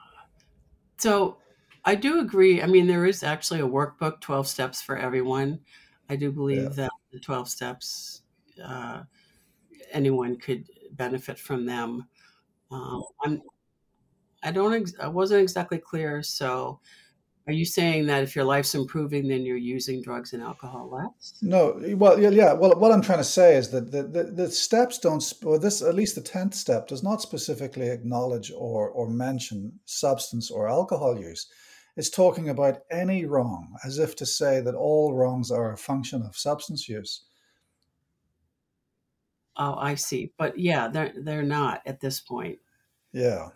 so 0.97 1.37
I 1.85 1.95
do 1.95 2.21
agree. 2.21 2.63
I 2.63 2.67
mean, 2.67 2.87
there 2.87 3.07
is 3.07 3.23
actually 3.23 3.61
a 3.61 3.69
workbook, 3.69 4.21
12 4.21 4.49
Steps 4.49 4.81
for 4.83 4.97
Everyone. 4.97 5.61
I 6.09 6.17
do 6.17 6.33
believe 6.33 6.63
Yeah. 6.63 6.69
that 6.71 6.91
the 7.13 7.21
12 7.21 7.49
steps, 7.49 8.23
uh, 8.65 9.03
anyone 9.93 10.37
could 10.37 10.67
benefit 10.93 11.39
from 11.39 11.67
them. 11.67 12.09
Um, 12.71 13.03
I'm, 13.23 13.43
I 14.43 14.51
don't, 14.53 14.73
ex- 14.73 14.95
I 15.01 15.09
wasn't 15.09 15.43
exactly 15.43 15.79
clear. 15.79 16.23
So 16.23 16.81
are 17.49 17.55
you 17.55 17.65
saying 17.65 18.05
that 18.07 18.23
if 18.23 18.37
your 18.37 18.45
life's 18.45 18.75
improving, 18.75 19.27
then 19.27 19.47
you're 19.47 19.57
using 19.57 20.03
drugs 20.03 20.35
and 20.35 20.43
alcohol 20.43 20.91
less? 20.91 21.39
No, 21.41 21.81
well, 21.97 22.21
yeah, 22.21 22.29
yeah. 22.29 22.53
Well, 22.53 22.79
what 22.79 22.93
I'm 22.93 23.01
trying 23.01 23.21
to 23.21 23.25
say 23.25 23.57
is 23.57 23.71
that 23.71 23.91
the, 23.91 24.03
the, 24.03 24.25
the 24.25 24.51
steps 24.51 24.99
don't, 24.99 25.25
or 25.43 25.59
this, 25.59 25.81
at 25.81 25.95
least 25.95 26.15
the 26.15 26.21
10th 26.21 26.53
step, 26.53 26.87
does 26.89 27.03
not 27.03 27.23
specifically 27.23 27.89
acknowledge 27.89 28.53
or, 28.55 28.91
or 28.91 29.09
mention 29.09 29.73
substance 29.87 30.51
or 30.51 30.69
alcohol 30.69 31.19
use. 31.19 31.47
It's 31.97 32.11
talking 32.11 32.51
about 32.51 32.83
any 32.91 33.25
wrong, 33.25 33.75
as 33.83 33.99
if 33.99 34.15
to 34.17 34.27
say 34.27 34.61
that 34.61 34.75
all 34.75 35.15
wrongs 35.15 35.51
are 35.51 35.73
a 35.73 35.79
function 35.79 36.21
of 36.21 36.37
substance 36.37 36.87
use. 36.87 37.23
Oh, 39.57 39.75
I 39.79 39.95
see. 39.95 40.33
But 40.37 40.59
yeah, 40.59 40.89
they're, 40.89 41.15
they're 41.17 41.43
not 41.43 41.81
at 41.87 41.99
this 41.99 42.21
point. 42.21 42.59
Yeah. 43.13 43.49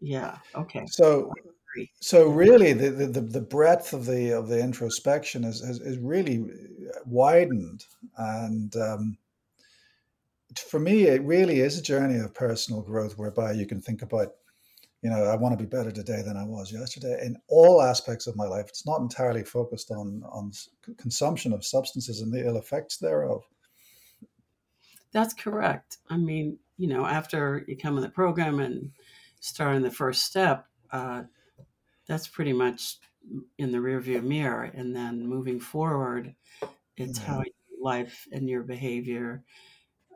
Yeah. 0.00 0.38
Okay. 0.56 0.84
So, 0.86 1.32
so 2.00 2.28
really, 2.28 2.72
the, 2.72 2.90
the, 2.90 3.20
the 3.20 3.40
breadth 3.40 3.92
of 3.92 4.06
the 4.06 4.30
of 4.30 4.48
the 4.48 4.60
introspection 4.60 5.44
is 5.44 5.60
is, 5.60 5.80
is 5.80 5.98
really 5.98 6.44
widened, 7.04 7.84
and 8.16 8.74
um, 8.76 9.18
for 10.56 10.80
me, 10.80 11.04
it 11.04 11.22
really 11.22 11.60
is 11.60 11.78
a 11.78 11.82
journey 11.82 12.18
of 12.18 12.34
personal 12.34 12.82
growth, 12.82 13.18
whereby 13.18 13.52
you 13.52 13.66
can 13.66 13.80
think 13.80 14.02
about, 14.02 14.28
you 15.02 15.10
know, 15.10 15.24
I 15.24 15.36
want 15.36 15.58
to 15.58 15.62
be 15.62 15.68
better 15.68 15.90
today 15.90 16.22
than 16.22 16.36
I 16.36 16.44
was 16.44 16.72
yesterday 16.72 17.20
in 17.24 17.36
all 17.48 17.82
aspects 17.82 18.26
of 18.26 18.36
my 18.36 18.46
life. 18.46 18.66
It's 18.68 18.86
not 18.86 19.00
entirely 19.00 19.44
focused 19.44 19.90
on 19.90 20.22
on 20.24 20.52
consumption 20.96 21.52
of 21.52 21.64
substances 21.64 22.20
and 22.20 22.32
the 22.32 22.46
ill 22.46 22.56
effects 22.56 22.96
thereof. 22.96 23.42
That's 25.12 25.34
correct. 25.34 25.98
I 26.10 26.16
mean, 26.16 26.58
you 26.76 26.88
know, 26.88 27.06
after 27.06 27.64
you 27.66 27.76
come 27.76 27.96
in 27.96 28.02
the 28.02 28.08
program 28.08 28.60
and 28.60 28.90
start 29.40 29.76
in 29.76 29.82
the 29.82 29.90
first 29.90 30.24
step, 30.24 30.66
uh, 30.90 31.22
that's 32.06 32.28
pretty 32.28 32.52
much 32.52 32.98
in 33.58 33.72
the 33.72 33.78
rearview 33.78 34.22
mirror. 34.22 34.64
And 34.64 34.94
then 34.94 35.26
moving 35.26 35.60
forward, 35.60 36.34
it's 36.96 37.18
Yeah. 37.18 37.24
how 37.24 37.38
your 37.38 37.80
life 37.82 38.26
and 38.32 38.48
your 38.48 38.62
behavior 38.62 39.44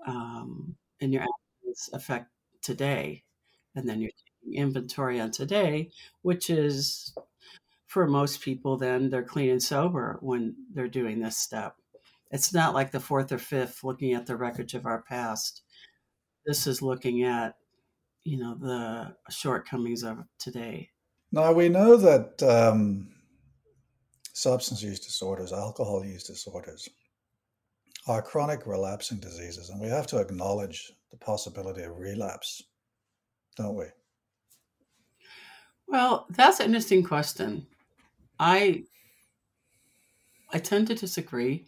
um, 0.07 0.77
and 1.01 1.13
your 1.13 1.23
actions 1.23 1.91
affect 1.93 2.31
today. 2.63 3.25
And 3.75 3.89
then 3.89 4.01
you're 4.01 4.11
taking 4.11 4.61
inventory 4.61 5.21
on 5.21 5.31
today, 5.31 5.91
which 6.23 6.51
is 6.51 7.15
for 7.87 8.07
most 8.07 8.41
people, 8.41 8.77
then 8.77 9.11
they're 9.11 9.23
clean 9.23 9.51
and 9.51 9.63
sober 9.63 10.19
when 10.21 10.55
they're 10.73 10.89
doing 10.89 11.21
this 11.21 11.37
step. 11.37 11.77
It's 12.31 12.55
not 12.55 12.75
like 12.75 12.93
the 12.93 13.01
fourth 13.01 13.33
or 13.33 13.39
fifth 13.39 13.83
looking 13.83 14.13
at 14.15 14.27
the 14.27 14.37
wreckage 14.37 14.75
of 14.75 14.87
our 14.87 15.03
past. 15.03 15.63
This 16.47 16.67
is 16.67 16.83
looking 16.83 17.25
at, 17.25 17.57
you 18.25 18.39
know, 18.39 18.55
the 18.55 19.17
shortcomings 19.31 20.05
of 20.05 20.19
today. 20.39 20.91
Now 21.33 21.53
we 21.53 21.69
know 21.69 21.97
that 21.97 22.43
um, 22.43 23.09
substance 24.33 24.83
use 24.83 25.01
disorders, 25.01 25.53
alcohol 25.53 26.05
use 26.05 26.25
disorders, 26.25 26.89
are 28.09 28.23
chronic 28.23 28.67
relapsing 28.67 29.21
diseases, 29.21 29.71
and 29.71 29.81
we 29.81 29.89
have 29.89 30.07
to 30.09 30.19
acknowledge 30.19 30.93
the 31.11 31.17
possibility 31.17 31.83
of 31.83 31.99
relapse, 31.99 32.63
don't 33.57 33.77
we? 33.77 33.87
Well, 35.87 36.27
that's 36.31 36.61
an 36.61 36.67
interesting 36.67 37.05
question. 37.05 37.67
I 38.39 38.85
I 40.53 40.59
tend 40.59 40.89
to 40.89 40.95
disagree. 40.95 41.67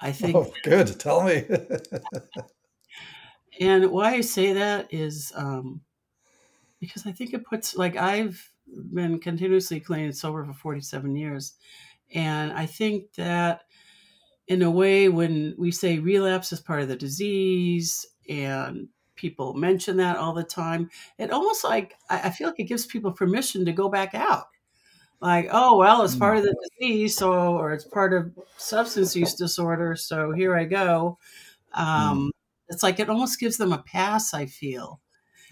I 0.00 0.12
think, 0.12 0.34
Oh, 0.34 0.52
good. 0.62 0.98
Tell 0.98 1.22
me. 1.22 1.44
and 3.60 3.90
why 3.90 4.14
I 4.14 4.20
say 4.22 4.54
that 4.54 4.92
is 4.92 5.32
um, 5.36 5.82
because 6.80 7.06
I 7.06 7.12
think 7.12 7.34
it 7.34 7.44
puts 7.44 7.76
like 7.76 7.96
I've 7.96 8.49
been 8.92 9.18
continuously 9.20 9.80
clean 9.80 10.04
and 10.06 10.16
sober 10.16 10.44
for 10.44 10.52
47 10.54 11.16
years, 11.16 11.54
and 12.14 12.52
I 12.52 12.66
think 12.66 13.14
that 13.14 13.62
in 14.48 14.62
a 14.62 14.70
way 14.70 15.08
when 15.08 15.54
we 15.58 15.70
say 15.70 15.98
relapse 15.98 16.52
is 16.52 16.60
part 16.60 16.82
of 16.82 16.88
the 16.88 16.96
disease 16.96 18.06
and 18.28 18.88
people 19.14 19.54
mention 19.54 19.96
that 19.98 20.16
all 20.16 20.32
the 20.32 20.42
time 20.44 20.90
it 21.18 21.30
almost 21.30 21.62
like 21.62 21.94
i 22.08 22.30
feel 22.30 22.48
like 22.48 22.58
it 22.58 22.64
gives 22.64 22.86
people 22.86 23.12
permission 23.12 23.64
to 23.66 23.72
go 23.72 23.88
back 23.88 24.14
out. 24.14 24.46
Like 25.20 25.48
oh 25.52 25.76
well 25.78 26.02
it's 26.02 26.16
part 26.16 26.36
Mm, 26.36 26.38
of 26.38 26.44
the 26.44 26.70
disease 26.80 27.16
so 27.16 27.32
or 27.58 27.72
it's 27.74 27.84
part 27.84 28.14
of 28.14 28.32
substance 28.56 29.14
use 29.16 29.34
disorder 29.34 29.94
so 29.96 30.32
here 30.32 30.56
i 30.56 30.64
go. 30.64 31.18
Mm, 31.96 32.20
um, 32.20 32.32
it's 32.68 32.82
like 32.82 33.00
it 33.00 33.10
almost 33.10 33.40
gives 33.40 33.58
them 33.58 33.72
a 33.72 33.82
pass 33.82 34.34
i 34.34 34.46
feel 34.46 35.00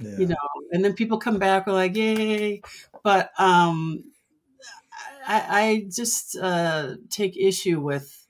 you 0.01 0.27
know 0.27 0.37
and 0.73 0.85
then 0.85 0.93
people 0.93 1.19
come 1.19 1.39
back 1.39 1.67
we're 1.67 1.73
like 1.73 1.97
yay 1.97 2.61
but 3.03 3.31
um, 3.39 4.05
I, 5.27 5.61
I 5.61 5.87
just 5.91 6.37
uh, 6.37 6.95
take 7.11 7.37
issue 7.37 7.81
with 7.81 8.27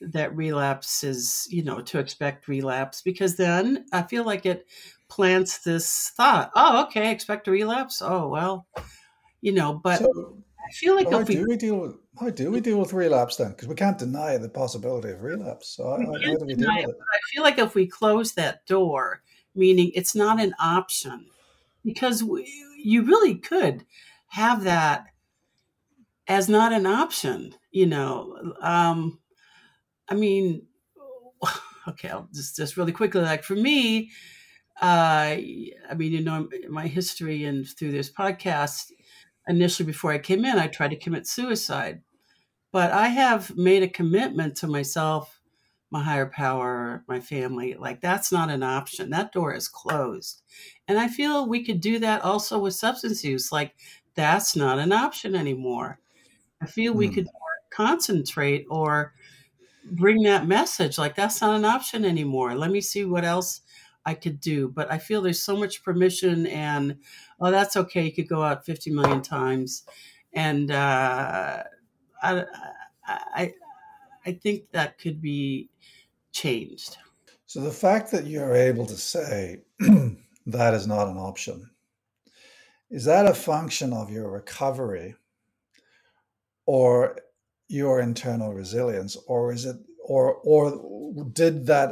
that 0.00 0.34
relapse 0.36 1.04
is, 1.04 1.46
you 1.50 1.62
know, 1.62 1.80
to 1.82 1.98
expect 1.98 2.48
relapse 2.48 3.02
because 3.02 3.36
then 3.36 3.86
I 3.92 4.02
feel 4.02 4.24
like 4.24 4.46
it 4.46 4.66
plants 5.08 5.58
this 5.58 6.12
thought, 6.16 6.50
oh, 6.54 6.84
okay, 6.84 7.10
expect 7.10 7.48
a 7.48 7.50
relapse. 7.50 8.02
Oh, 8.02 8.28
well, 8.28 8.66
you 9.40 9.52
know, 9.52 9.74
but 9.74 10.00
So 10.00 10.36
I 10.68 10.72
feel 10.72 10.94
like 10.96 11.10
how 11.10 11.20
if 11.20 11.28
we, 11.28 11.36
do 11.36 11.46
we 11.48 11.56
deal 11.56 11.76
with 11.76 11.96
how 12.18 12.30
do 12.30 12.50
we 12.50 12.60
deal 12.60 12.78
with 12.80 12.92
relapse 12.92 13.36
then? 13.36 13.50
Because 13.50 13.68
we 13.68 13.74
can't 13.74 13.98
deny 13.98 14.38
the 14.38 14.48
possibility 14.48 15.10
of 15.10 15.22
relapse. 15.22 15.68
So 15.68 15.84
how, 15.84 15.98
we 15.98 16.06
how 16.06 16.12
how 16.12 16.18
can't 16.18 16.38
do 16.40 16.46
we 16.46 16.54
deal 16.54 16.68
deny 16.68 16.76
with 16.80 16.88
it, 16.88 16.90
it? 16.90 16.98
but 16.98 17.06
I 17.12 17.18
feel 17.32 17.42
like 17.42 17.58
if 17.58 17.74
we 17.74 17.86
close 17.86 18.32
that 18.32 18.66
door, 18.66 19.22
meaning 19.56 19.92
it's 19.94 20.14
not 20.14 20.40
an 20.40 20.54
option, 20.60 21.26
because 21.84 22.22
we, 22.22 22.50
you 22.82 23.02
really 23.02 23.36
could 23.36 23.84
have 24.28 24.64
that 24.64 25.06
as 26.28 26.48
not 26.48 26.72
an 26.72 26.86
option, 26.86 27.54
you 27.70 27.86
know. 27.86 28.54
Um, 28.60 29.18
I 30.08 30.14
mean, 30.14 30.62
okay, 31.88 32.08
I'll 32.08 32.28
just, 32.34 32.56
just 32.56 32.76
really 32.76 32.92
quickly, 32.92 33.20
like 33.22 33.44
for 33.44 33.56
me, 33.56 34.10
uh, 34.80 35.38
I 35.38 35.94
mean, 35.96 36.12
you 36.12 36.22
know, 36.22 36.48
my 36.68 36.86
history 36.86 37.44
and 37.44 37.66
through 37.66 37.92
this 37.92 38.12
podcast, 38.12 38.92
initially 39.48 39.86
before 39.86 40.12
I 40.12 40.18
came 40.18 40.44
in, 40.44 40.58
I 40.58 40.66
tried 40.66 40.90
to 40.90 40.96
commit 40.96 41.26
suicide. 41.26 42.02
But 42.72 42.92
I 42.92 43.08
have 43.08 43.56
made 43.56 43.82
a 43.82 43.88
commitment 43.88 44.56
to 44.58 44.66
myself, 44.66 45.35
my 45.90 46.02
higher 46.02 46.26
power, 46.26 47.04
my 47.08 47.20
family. 47.20 47.74
Like, 47.74 48.00
that's 48.00 48.32
not 48.32 48.50
an 48.50 48.62
option. 48.62 49.10
That 49.10 49.32
door 49.32 49.54
is 49.54 49.68
closed. 49.68 50.42
And 50.88 50.98
I 50.98 51.08
feel 51.08 51.46
we 51.48 51.64
could 51.64 51.80
do 51.80 51.98
that 52.00 52.22
also 52.22 52.58
with 52.58 52.74
substance 52.74 53.24
use. 53.24 53.52
Like, 53.52 53.76
that's 54.14 54.56
not 54.56 54.78
an 54.78 54.92
option 54.92 55.34
anymore. 55.34 56.00
I 56.62 56.66
feel 56.66 56.94
we 56.94 57.08
Mm, 57.08 57.12
could 57.12 57.30
concentrate 57.70 58.66
or 58.70 59.14
bring 59.84 60.22
that 60.22 60.46
message 60.46 60.98
like 60.98 61.14
that's 61.14 61.40
not 61.40 61.54
an 61.54 61.64
option 61.64 62.04
anymore 62.04 62.54
let 62.54 62.70
me 62.70 62.80
see 62.80 63.04
what 63.04 63.24
else 63.24 63.60
i 64.04 64.14
could 64.14 64.40
do 64.40 64.68
but 64.68 64.90
i 64.90 64.98
feel 64.98 65.22
there's 65.22 65.42
so 65.42 65.56
much 65.56 65.82
permission 65.84 66.46
and 66.48 66.98
oh 67.40 67.50
that's 67.52 67.76
okay 67.76 68.04
you 68.04 68.12
could 68.12 68.28
go 68.28 68.42
out 68.42 68.64
50 68.66 68.90
million 68.90 69.22
times 69.22 69.84
and 70.32 70.70
uh, 70.72 71.62
I, 72.22 72.44
I 73.06 73.54
i 74.26 74.32
think 74.32 74.70
that 74.72 74.98
could 74.98 75.20
be 75.22 75.68
changed 76.32 76.96
So 77.46 77.60
the 77.60 77.70
fact 77.70 78.10
that 78.10 78.26
you're 78.26 78.54
able 78.54 78.86
to 78.86 78.96
say 78.96 79.62
that 80.46 80.74
is 80.74 80.86
not 80.86 81.08
an 81.08 81.16
option, 81.16 81.70
is 82.90 83.04
that 83.04 83.26
a 83.26 83.34
function 83.34 83.92
of 83.92 84.10
your 84.10 84.30
recovery 84.30 85.14
or 86.66 87.18
your 87.68 88.00
internal 88.00 88.52
resilience, 88.52 89.16
or 89.26 89.52
is 89.52 89.64
it 89.64 89.76
or 90.04 90.34
or 90.44 91.24
did 91.32 91.66
that 91.66 91.90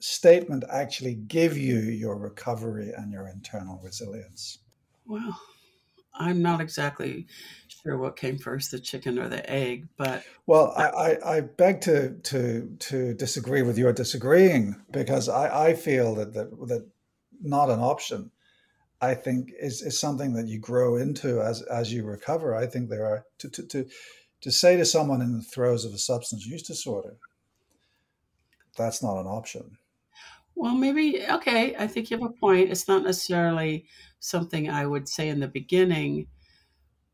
statement 0.00 0.64
actually 0.70 1.14
give 1.14 1.56
you 1.56 1.78
your 1.78 2.16
recovery 2.16 2.92
and 2.96 3.12
your 3.12 3.28
internal 3.28 3.78
resilience? 3.84 4.58
well 5.06 5.38
i'm 6.18 6.42
not 6.42 6.60
exactly 6.60 7.26
sure 7.68 7.96
what 7.96 8.16
came 8.16 8.38
first 8.38 8.70
the 8.70 8.78
chicken 8.78 9.18
or 9.18 9.28
the 9.28 9.48
egg 9.50 9.88
but 9.96 10.22
Well, 10.46 10.72
I, 10.76 10.88
I, 10.88 11.36
I 11.36 11.40
beg 11.40 11.80
to, 11.82 12.14
to 12.14 12.76
to 12.78 13.14
disagree 13.14 13.62
with 13.62 13.78
your 13.78 13.92
disagreeing 13.92 14.76
because 14.90 15.28
I, 15.28 15.68
I 15.68 15.74
feel 15.74 16.14
that, 16.16 16.32
that 16.34 16.50
that 16.68 16.86
not 17.40 17.70
an 17.70 17.80
option 17.80 18.30
I 19.00 19.14
think 19.14 19.52
is, 19.58 19.82
is 19.82 19.98
something 19.98 20.32
that 20.34 20.48
you 20.48 20.58
grow 20.58 20.96
into 20.96 21.40
as 21.40 21.62
as 21.62 21.92
you 21.92 22.04
recover. 22.04 22.54
I 22.54 22.66
think 22.66 22.88
there 22.88 23.06
are 23.06 23.24
to 23.38 23.48
to 23.48 23.62
to, 23.62 23.86
to 24.40 24.50
say 24.50 24.76
to 24.76 24.84
someone 24.84 25.22
in 25.22 25.36
the 25.36 25.42
throes 25.42 25.84
of 25.84 25.94
a 25.94 25.98
substance 25.98 26.46
use 26.46 26.62
disorder, 26.62 27.16
that's 28.76 29.02
not 29.02 29.20
an 29.20 29.26
option. 29.26 29.78
Well, 30.58 30.74
maybe, 30.74 31.24
okay, 31.30 31.76
I 31.78 31.86
think 31.86 32.10
you 32.10 32.18
have 32.18 32.28
a 32.28 32.32
point. 32.32 32.70
It's 32.70 32.88
not 32.88 33.04
necessarily 33.04 33.86
something 34.18 34.68
I 34.68 34.86
would 34.86 35.08
say 35.08 35.28
in 35.28 35.38
the 35.38 35.46
beginning, 35.46 36.26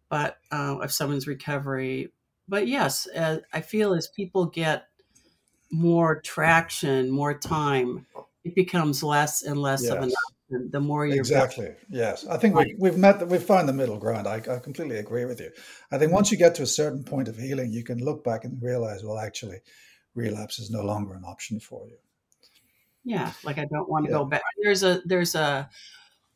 but 0.08 0.38
uh, 0.50 0.78
of 0.78 0.90
someone's 0.90 1.26
recovery. 1.26 2.10
But 2.48 2.66
yes, 2.68 3.06
uh, 3.14 3.40
I 3.52 3.60
feel 3.60 3.92
as 3.92 4.08
people 4.08 4.46
get 4.46 4.86
more 5.70 6.22
traction, 6.22 7.10
more 7.10 7.38
time, 7.38 8.06
it 8.44 8.54
becomes 8.54 9.02
less 9.02 9.42
and 9.42 9.60
less 9.60 9.90
of 9.90 9.98
an 9.98 10.10
option. 10.10 10.70
The 10.70 10.80
more 10.80 11.04
you're 11.04 11.16
Exactly. 11.16 11.74
Yes. 11.90 12.26
I 12.26 12.38
think 12.38 12.54
we, 12.54 12.74
we've 12.78 12.96
met, 12.96 13.18
the, 13.18 13.26
we've 13.26 13.42
found 13.42 13.68
the 13.68 13.74
middle 13.74 13.98
ground. 13.98 14.26
I, 14.26 14.36
I 14.36 14.58
completely 14.58 14.96
agree 14.96 15.26
with 15.26 15.38
you. 15.38 15.50
I 15.92 15.98
think 15.98 16.12
once 16.12 16.32
you 16.32 16.38
get 16.38 16.54
to 16.54 16.62
a 16.62 16.66
certain 16.66 17.04
point 17.04 17.28
of 17.28 17.36
healing, 17.36 17.72
you 17.72 17.84
can 17.84 17.98
look 18.02 18.24
back 18.24 18.44
and 18.44 18.62
realize, 18.62 19.04
well, 19.04 19.18
actually, 19.18 19.58
relapse 20.14 20.58
is 20.58 20.70
no 20.70 20.82
longer 20.82 21.12
an 21.12 21.24
option 21.26 21.60
for 21.60 21.86
you. 21.86 21.96
Yeah, 23.04 23.34
like 23.42 23.58
I 23.58 23.66
don't 23.66 23.88
want 23.88 24.06
to 24.06 24.10
Yeah. 24.10 24.10
go 24.10 24.24
back. 24.24 24.42
There's 24.62 24.82
a 24.82 25.02
there's 25.04 25.34
a 25.34 25.68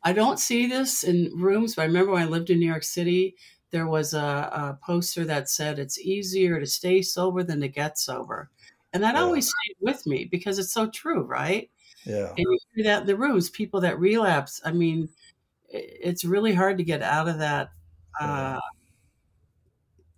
I 0.03 0.13
don't 0.13 0.39
see 0.39 0.67
this 0.67 1.03
in 1.03 1.31
rooms, 1.37 1.75
but 1.75 1.83
I 1.83 1.85
remember 1.85 2.13
when 2.13 2.23
I 2.23 2.27
lived 2.27 2.49
in 2.49 2.59
New 2.59 2.67
York 2.67 2.83
City, 2.83 3.35
there 3.71 3.87
was 3.87 4.13
a, 4.13 4.19
a 4.19 4.79
poster 4.83 5.25
that 5.25 5.49
said 5.49 5.79
it's 5.79 5.99
easier 5.99 6.59
to 6.59 6.65
stay 6.67 7.01
sober 7.01 7.43
than 7.43 7.61
to 7.61 7.67
get 7.69 7.99
sober. 7.99 8.51
And 8.93 9.03
that 9.03 9.15
Yeah. 9.15 9.17
always 9.17 9.49
stayed 9.49 9.77
with 9.81 10.05
me 10.07 10.25
because 10.25 10.59
it's 10.59 10.73
so 10.73 10.89
true, 10.89 11.23
right? 11.23 11.71
Yeah. 12.05 12.37
And 12.37 12.45
you 12.49 12.59
hear 12.75 12.85
that 12.85 13.01
in 13.01 13.07
the 13.07 13.17
rooms, 13.17 13.49
people 13.49 13.81
that 13.81 13.99
relapse. 13.99 14.61
I 14.65 14.71
mean, 14.73 15.09
it's 15.69 16.25
really 16.25 16.53
hard 16.53 16.77
to 16.79 16.83
get 16.85 17.01
out 17.03 17.27
of 17.29 17.39
that 17.39 17.71
Yeah. 18.19 18.53
uh, 18.55 18.59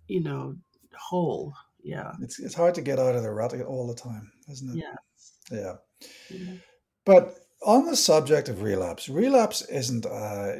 you 0.08 0.20
know, 0.20 0.56
hole. 0.96 1.54
Yeah. 1.82 2.12
It's, 2.20 2.38
it's 2.38 2.54
hard 2.54 2.74
to 2.76 2.82
get 2.82 2.98
out 2.98 3.14
of 3.14 3.22
the 3.22 3.30
rut 3.30 3.60
all 3.62 3.86
the 3.86 3.94
time, 3.94 4.30
isn't 4.50 4.76
it? 4.76 4.84
Yeah. 5.50 5.76
Yeah. 6.30 6.54
But 7.04 7.36
on 7.64 7.86
the 7.86 7.96
subject 7.96 8.48
of 8.48 8.62
relapse, 8.62 9.08
relapse 9.08 9.62
isn't 9.62 10.06
uh, 10.06 10.52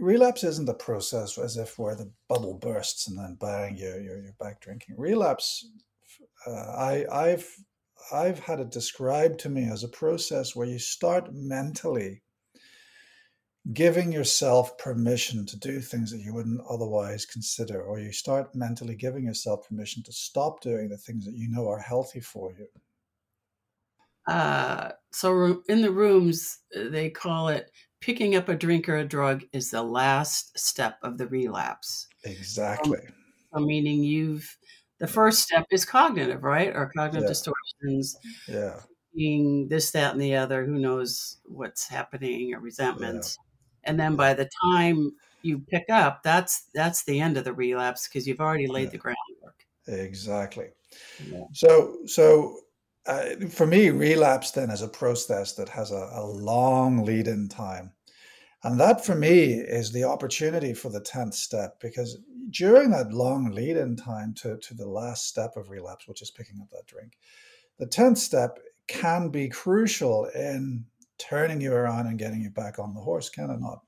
relapse 0.00 0.44
isn't 0.44 0.68
a 0.68 0.74
process 0.74 1.38
as 1.38 1.56
if 1.56 1.78
where 1.78 1.94
the 1.94 2.10
bubble 2.28 2.54
bursts 2.54 3.08
and 3.08 3.18
then 3.18 3.36
bang 3.40 3.76
you're 3.76 4.00
you're, 4.00 4.22
you're 4.22 4.36
back 4.40 4.60
drinking. 4.60 4.96
Relapse, 4.98 5.68
uh, 6.46 6.50
I 6.50 7.04
I've 7.12 7.48
I've 8.12 8.38
had 8.40 8.60
it 8.60 8.70
described 8.70 9.40
to 9.40 9.48
me 9.48 9.68
as 9.70 9.84
a 9.84 9.88
process 9.88 10.56
where 10.56 10.66
you 10.66 10.78
start 10.78 11.32
mentally 11.32 12.22
giving 13.72 14.12
yourself 14.12 14.78
permission 14.78 15.44
to 15.46 15.58
do 15.58 15.80
things 15.80 16.10
that 16.10 16.20
you 16.20 16.32
wouldn't 16.34 16.60
otherwise 16.68 17.26
consider, 17.26 17.82
or 17.82 17.98
you 17.98 18.12
start 18.12 18.54
mentally 18.54 18.94
giving 18.94 19.24
yourself 19.24 19.68
permission 19.68 20.02
to 20.04 20.12
stop 20.12 20.60
doing 20.60 20.88
the 20.88 20.96
things 20.96 21.24
that 21.24 21.34
you 21.34 21.48
know 21.48 21.68
are 21.68 21.78
healthy 21.78 22.20
for 22.20 22.52
you. 22.52 22.66
Uh, 24.26 24.92
so 25.10 25.62
in 25.68 25.80
the 25.82 25.90
rooms, 25.90 26.58
uh, 26.76 26.88
they 26.90 27.08
call 27.10 27.48
it 27.48 27.70
picking 28.00 28.36
up 28.36 28.48
a 28.48 28.54
drink 28.54 28.88
or 28.88 28.96
a 28.96 29.04
drug 29.04 29.44
is 29.52 29.70
the 29.70 29.82
last 29.82 30.58
step 30.58 30.98
of 31.02 31.18
the 31.18 31.26
relapse. 31.26 32.06
Exactly. 32.24 33.00
So 33.52 33.60
meaning 33.60 34.02
you've 34.02 34.56
the 34.98 35.06
first 35.06 35.40
step 35.40 35.64
is 35.70 35.84
cognitive, 35.84 36.42
right? 36.42 36.74
Or 36.74 36.90
cognitive 36.94 37.24
Yeah. 37.24 37.28
distortions, 37.28 38.16
Yeah. 38.48 38.80
being 39.14 39.68
this, 39.68 39.90
that, 39.92 40.12
and 40.12 40.20
the 40.20 40.34
other. 40.36 40.64
Who 40.64 40.78
knows 40.78 41.38
what's 41.44 41.88
happening 41.88 42.52
or 42.54 42.60
resentments. 42.60 43.38
And 43.88 43.98
then 43.98 44.16
by 44.16 44.34
the 44.34 44.48
time 44.62 45.12
you 45.42 45.60
pick 45.60 45.86
up, 45.88 46.22
that's 46.22 46.66
that's 46.74 47.04
the 47.04 47.20
end 47.20 47.36
of 47.38 47.44
the 47.44 47.54
relapse 47.54 48.06
because 48.06 48.28
you've 48.28 48.40
already 48.40 48.68
laid 48.68 48.84
Yeah. 48.84 48.90
the 48.90 48.98
groundwork. 48.98 49.64
Exactly. 49.86 50.68
Yeah. 51.18 51.44
So, 51.54 51.96
so 52.06 52.60
uh, 53.06 53.30
for 53.48 53.66
me, 53.66 53.88
relapse 53.88 54.50
then 54.50 54.70
is 54.70 54.82
a 54.82 54.88
process 54.88 55.54
that 55.54 55.70
has 55.70 55.90
a, 55.90 56.10
a 56.12 56.24
long 56.26 57.04
lead-in 57.06 57.48
time, 57.48 57.92
and 58.62 58.78
that 58.78 59.06
for 59.06 59.14
me 59.14 59.54
is 59.54 59.90
the 59.90 60.04
opportunity 60.04 60.74
for 60.74 60.90
the 60.90 61.00
tenth 61.00 61.34
step 61.34 61.80
because 61.80 62.18
during 62.50 62.90
that 62.90 63.12
long 63.12 63.50
lead-in 63.50 63.96
time 63.96 64.34
to 64.34 64.58
to 64.58 64.74
the 64.74 64.88
last 64.88 65.26
step 65.26 65.56
of 65.56 65.70
relapse, 65.70 66.06
which 66.06 66.20
is 66.20 66.30
picking 66.30 66.60
up 66.60 66.68
that 66.70 66.86
drink, 66.86 67.16
the 67.78 67.86
tenth 67.86 68.18
step 68.18 68.58
can 68.86 69.30
be 69.30 69.48
crucial 69.48 70.26
in 70.26 70.84
turning 71.18 71.60
you 71.60 71.72
around 71.72 72.06
and 72.06 72.18
getting 72.18 72.40
you 72.40 72.50
back 72.50 72.78
on 72.78 72.94
the 72.94 73.00
horse, 73.00 73.28
can 73.28 73.50
it 73.50 73.60
not? 73.60 73.80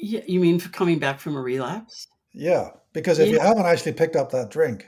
Yeah, 0.00 0.22
you 0.26 0.40
mean 0.40 0.58
for 0.58 0.68
coming 0.70 0.98
back 0.98 1.20
from 1.20 1.36
a 1.36 1.40
relapse? 1.40 2.06
Yeah, 2.32 2.70
because 2.92 3.18
if 3.18 3.28
you 3.28 3.40
haven't 3.40 3.66
actually 3.66 3.92
picked 3.92 4.16
up 4.16 4.30
that 4.30 4.50
drink, 4.50 4.86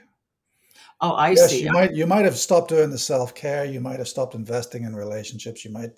Oh, 1.03 1.15
I 1.15 1.31
yes, 1.31 1.51
see. 1.51 1.65
you 1.65 1.73
might 1.73 1.93
you 1.95 2.07
might 2.07 2.25
have 2.25 2.37
stopped 2.37 2.69
doing 2.69 2.91
the 2.91 2.97
self-care, 2.97 3.65
you 3.65 3.81
might 3.81 3.99
have 3.99 4.07
stopped 4.07 4.37
investing 4.37 4.85
in 4.85 4.95
relationships, 4.95 5.65
you 5.65 5.73
might 5.73 5.91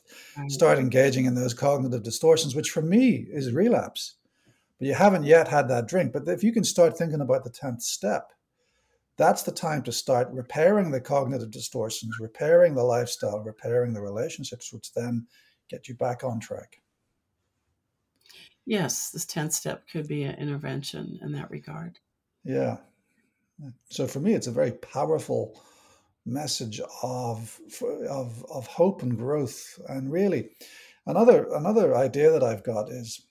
start 0.49 0.79
engaging 0.79 1.27
in 1.27 1.35
those 1.35 1.53
cognitive 1.53 2.03
distortions, 2.03 2.55
which 2.55 2.71
for 2.71 2.81
me 2.81 3.27
is 3.31 3.53
relapse. 3.53 4.15
But 4.79 4.89
you 4.89 4.95
haven't 4.95 5.25
yet 5.25 5.47
had 5.47 5.69
that 5.69 5.89
drink. 5.89 6.15
But 6.15 6.27
if 6.27 6.43
you 6.43 6.53
can 6.53 6.65
start 6.65 6.97
thinking 6.97 7.21
about 7.21 7.45
the 7.45 7.51
10th 7.51 7.83
step, 7.83 8.33
that's 9.19 9.43
the 9.43 9.53
time 9.53 9.83
to 9.83 9.93
start 9.93 10.33
repairing 10.33 10.91
the 10.91 11.03
cognitive 11.03 11.51
distortions, 11.51 12.17
repairing 12.19 12.75
the 12.75 12.83
lifestyle, 12.83 13.41
repairing 13.41 13.93
the 13.93 14.01
relationships, 14.01 14.73
which 14.73 14.93
then 14.95 15.27
get 15.69 15.89
you 15.89 15.95
back 15.95 16.25
on 16.25 16.41
track. 16.41 16.81
Yes, 18.67 19.11
this 19.11 19.27
10th 19.27 19.53
step 19.53 19.85
could 19.91 20.09
be 20.09 20.25
an 20.25 20.37
intervention 20.37 21.19
in 21.23 21.33
that 21.33 21.51
regard. 21.51 21.99
Yeah. 22.45 22.79
So 23.91 24.07
for 24.07 24.21
me, 24.21 24.35
it's 24.35 24.47
a 24.47 24.53
very 24.53 24.73
powerful 24.73 25.63
message 26.27 26.81
of 27.03 27.61
of 28.09 28.45
of 28.51 28.67
hope 28.67 29.03
and 29.03 29.17
growth. 29.17 29.79
And 29.89 30.11
really, 30.11 30.51
another 31.07 31.47
another 31.55 31.95
idea 31.95 32.31
that 32.31 32.43
I've 32.43 32.65
got 32.65 32.91
is 32.91 33.27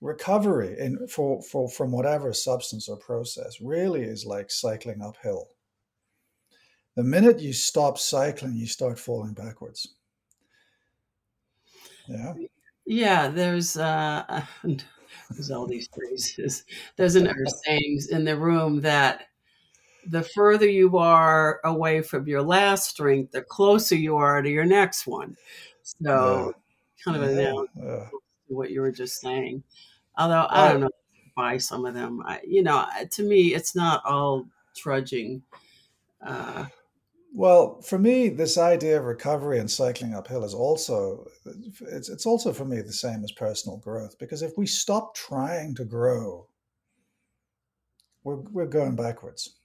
recovery 0.00 0.76
in 0.78 1.06
for, 1.06 1.40
for 1.42 1.68
from 1.68 1.92
whatever 1.92 2.32
substance 2.32 2.88
or 2.88 2.96
process 2.96 3.60
really 3.60 4.02
is 4.02 4.26
like 4.26 4.50
cycling 4.50 5.00
uphill. 5.00 5.48
The 6.96 7.04
minute 7.04 7.40
you 7.40 7.52
stop 7.52 7.98
cycling, 7.98 8.56
you 8.56 8.66
start 8.66 8.98
falling 8.98 9.32
backwards. 9.32 9.94
Yeah. 12.12 12.34
Yeah, 12.84 13.28
there's 13.28 13.76
uh 13.76 14.44
there's 15.30 15.50
all 15.50 15.66
these 15.66 15.88
phrases. 15.94 16.64
There's 16.96 17.16
an 17.16 17.32
sayings 17.64 18.08
in 18.08 18.24
the 18.24 18.36
room 18.36 18.80
that 18.80 19.24
the 20.06 20.22
further 20.22 20.68
you 20.68 20.98
are 20.98 21.60
away 21.64 22.02
from 22.02 22.26
your 22.26 22.42
last 22.42 22.96
drink, 22.96 23.30
the 23.30 23.42
closer 23.42 23.94
you 23.94 24.16
are 24.16 24.42
to 24.42 24.50
your 24.50 24.64
next 24.64 25.06
one. 25.06 25.36
Yeah. 26.00 26.08
So 26.10 26.54
kind 27.04 27.22
of 27.22 27.36
Yeah. 27.36 27.52
yeah. 27.76 28.08
what 28.48 28.70
you 28.70 28.80
were 28.80 28.92
just 28.92 29.20
saying. 29.20 29.62
Although 30.18 30.46
I 30.50 30.66
I, 30.66 30.72
don't 30.72 30.80
know, 30.82 30.90
buy 31.36 31.58
some 31.58 31.86
of 31.86 31.94
them. 31.94 32.22
I, 32.26 32.40
you 32.46 32.62
know, 32.62 32.84
to 33.10 33.22
me, 33.22 33.54
it's 33.54 33.74
not 33.74 34.04
all 34.04 34.46
trudging. 34.76 35.42
Uh, 36.24 36.66
Well, 37.42 37.82
for 37.82 37.98
me, 37.98 38.28
this 38.28 38.56
idea 38.56 38.98
of 38.98 39.04
recovery 39.04 39.58
and 39.58 39.68
cycling 39.68 40.14
uphill 40.14 40.44
is 40.44 40.54
also 40.54 41.26
it's 41.80 42.08
it's 42.08 42.24
also 42.24 42.52
for 42.52 42.64
me 42.64 42.80
the 42.80 42.92
same 42.92 43.24
as 43.24 43.32
personal 43.32 43.78
growth 43.78 44.16
because 44.18 44.42
if 44.42 44.56
we 44.56 44.66
stop 44.66 45.16
trying 45.16 45.74
to 45.74 45.84
grow, 45.84 46.48
we're 48.24 48.36
we're 48.36 48.66
going 48.66 48.96
backwards. 48.96 49.58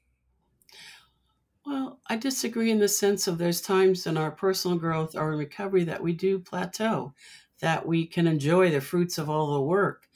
well, 1.65 1.99
I 2.07 2.15
disagree 2.15 2.71
in 2.71 2.79
the 2.79 2.87
sense 2.87 3.27
of 3.27 3.37
there's 3.37 3.61
times 3.61 4.07
in 4.07 4.17
our 4.17 4.31
personal 4.31 4.77
growth 4.77 5.15
or 5.15 5.33
in 5.33 5.39
recovery 5.39 5.83
that 5.85 6.01
we 6.01 6.13
do 6.13 6.39
plateau, 6.39 7.13
that 7.59 7.85
we 7.85 8.05
can 8.07 8.25
enjoy 8.27 8.69
the 8.71 8.79
fruits 8.81 9.17
of 9.17 9.29
all 9.29 9.53
the 9.53 9.61
work 9.61 10.07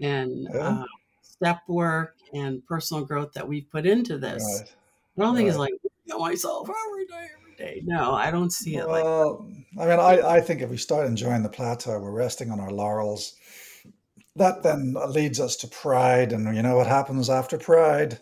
and 0.00 0.48
Yeah. 0.52 0.58
uh, 0.60 0.84
step 1.22 1.60
work 1.68 2.16
and 2.34 2.64
personal 2.66 3.04
growth 3.04 3.32
that 3.34 3.46
we've 3.48 3.70
put 3.70 3.86
into 3.86 4.18
this. 4.18 4.42
Right. 4.42 4.76
I 5.18 5.22
don't 5.22 5.36
think 5.36 5.48
it's 5.48 5.58
like 5.58 5.72
"Know 5.84 5.85
myself 6.06 6.68
every 6.68 7.06
day, 7.06 7.28
every 7.38 7.54
day. 7.56 7.82
No, 7.84 8.14
I 8.14 8.30
don't 8.30 8.52
see 8.52 8.76
it 8.76 8.86
like 8.86 9.02
that. 9.02 9.10
Well, 9.10 9.50
I 9.78 9.86
mean, 9.86 9.98
I, 9.98 10.36
I 10.36 10.40
think 10.40 10.62
if 10.62 10.70
we 10.70 10.76
start 10.76 11.06
enjoying 11.06 11.42
the 11.42 11.48
plateau, 11.48 11.98
we're 11.98 12.10
resting 12.10 12.50
on 12.50 12.60
our 12.60 12.70
laurels. 12.70 13.34
That 14.36 14.62
then 14.62 14.94
leads 15.08 15.40
us 15.40 15.56
to 15.56 15.68
pride, 15.68 16.32
and 16.32 16.54
you 16.54 16.62
know 16.62 16.76
what 16.76 16.86
happens 16.86 17.30
after 17.30 17.58
pride? 17.58 18.20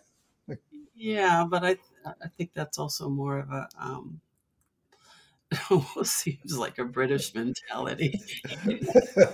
Yeah, 0.94 1.44
but 1.48 1.64
I 1.64 1.76
I 2.06 2.28
think 2.36 2.52
that's 2.54 2.78
also 2.78 3.08
more 3.08 3.40
of 3.40 3.50
a 3.50 3.68
um, 3.78 4.20
almost 5.70 6.16
seems 6.16 6.56
like 6.56 6.78
a 6.78 6.84
British 6.84 7.34
mentality. 7.34 8.20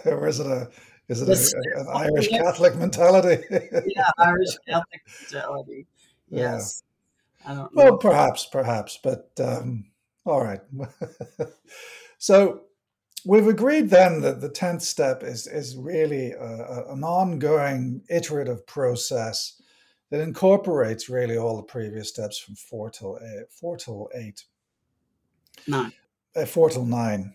or 0.05 0.29
is 0.29 0.41
it 0.41 0.47
a 0.47 0.71
is 1.09 1.23
it 1.23 1.29
a, 1.29 1.81
an 1.81 1.87
Irish 1.95 2.29
Catholic 2.29 2.77
mentality? 2.77 3.45
yeah, 3.51 4.11
Irish 4.19 4.57
Catholic 4.67 5.03
mentality. 5.21 5.87
Yeah. 6.31 6.55
Yes, 6.55 6.83
I 7.47 7.55
don't 7.55 7.75
Well, 7.75 7.93
know. 7.93 7.97
perhaps, 7.97 8.47
perhaps, 8.47 8.99
but 9.03 9.31
um, 9.41 9.87
all 10.25 10.43
right. 10.45 10.61
so 12.19 12.63
we've 13.25 13.47
agreed 13.47 13.91
then 13.91 14.21
that 14.23 14.41
the 14.41 14.49
tenth 14.49 14.83
step 14.83 15.23
is 15.23 15.47
is 15.47 15.77
really 15.77 16.33
a, 16.33 16.39
a- 16.45 16.93
an 16.93 17.03
ongoing 17.05 18.03
iterative 18.11 18.67
process 18.67 19.61
that 20.11 20.21
incorporates 20.21 21.09
really 21.09 21.37
all 21.37 21.57
the 21.57 21.63
previous 21.63 22.09
steps 22.09 22.39
from 22.39 22.57
four 22.57 22.91
till 22.91 23.19
eight, 23.23 23.51
four 23.51 23.77
till 23.77 24.11
eight, 24.15 24.45
Nine. 25.67 25.93
uh, 26.37 26.45
four 26.45 26.69
till 26.71 26.85
nine. 26.85 27.35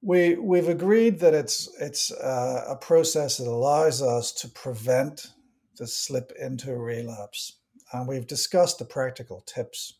We 0.00 0.36
we've 0.36 0.68
agreed 0.68 1.18
that 1.20 1.34
it's 1.34 1.68
it's 1.80 2.12
uh, 2.12 2.64
a 2.68 2.76
process 2.76 3.38
that 3.38 3.48
allows 3.48 4.00
us 4.02 4.32
to 4.34 4.48
prevent 4.48 5.28
the 5.76 5.86
slip 5.88 6.32
into 6.40 6.76
relapse, 6.76 7.57
and 7.92 8.06
we've 8.06 8.26
discussed 8.26 8.78
the 8.78 8.84
practical 8.84 9.40
tips. 9.42 9.94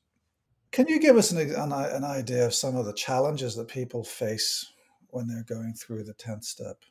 Can 0.70 0.86
you 0.88 1.00
give 1.00 1.16
us 1.16 1.30
an, 1.30 1.38
an, 1.38 1.72
an 1.72 2.04
idea 2.04 2.46
of 2.46 2.54
some 2.54 2.76
of 2.76 2.84
the 2.84 2.92
challenges 2.92 3.56
that 3.56 3.68
people 3.68 4.04
face 4.04 4.72
when 5.08 5.26
they're 5.26 5.44
going 5.44 5.74
through 5.74 6.04
the 6.04 6.12
tenth 6.14 6.44
step, 6.44 6.82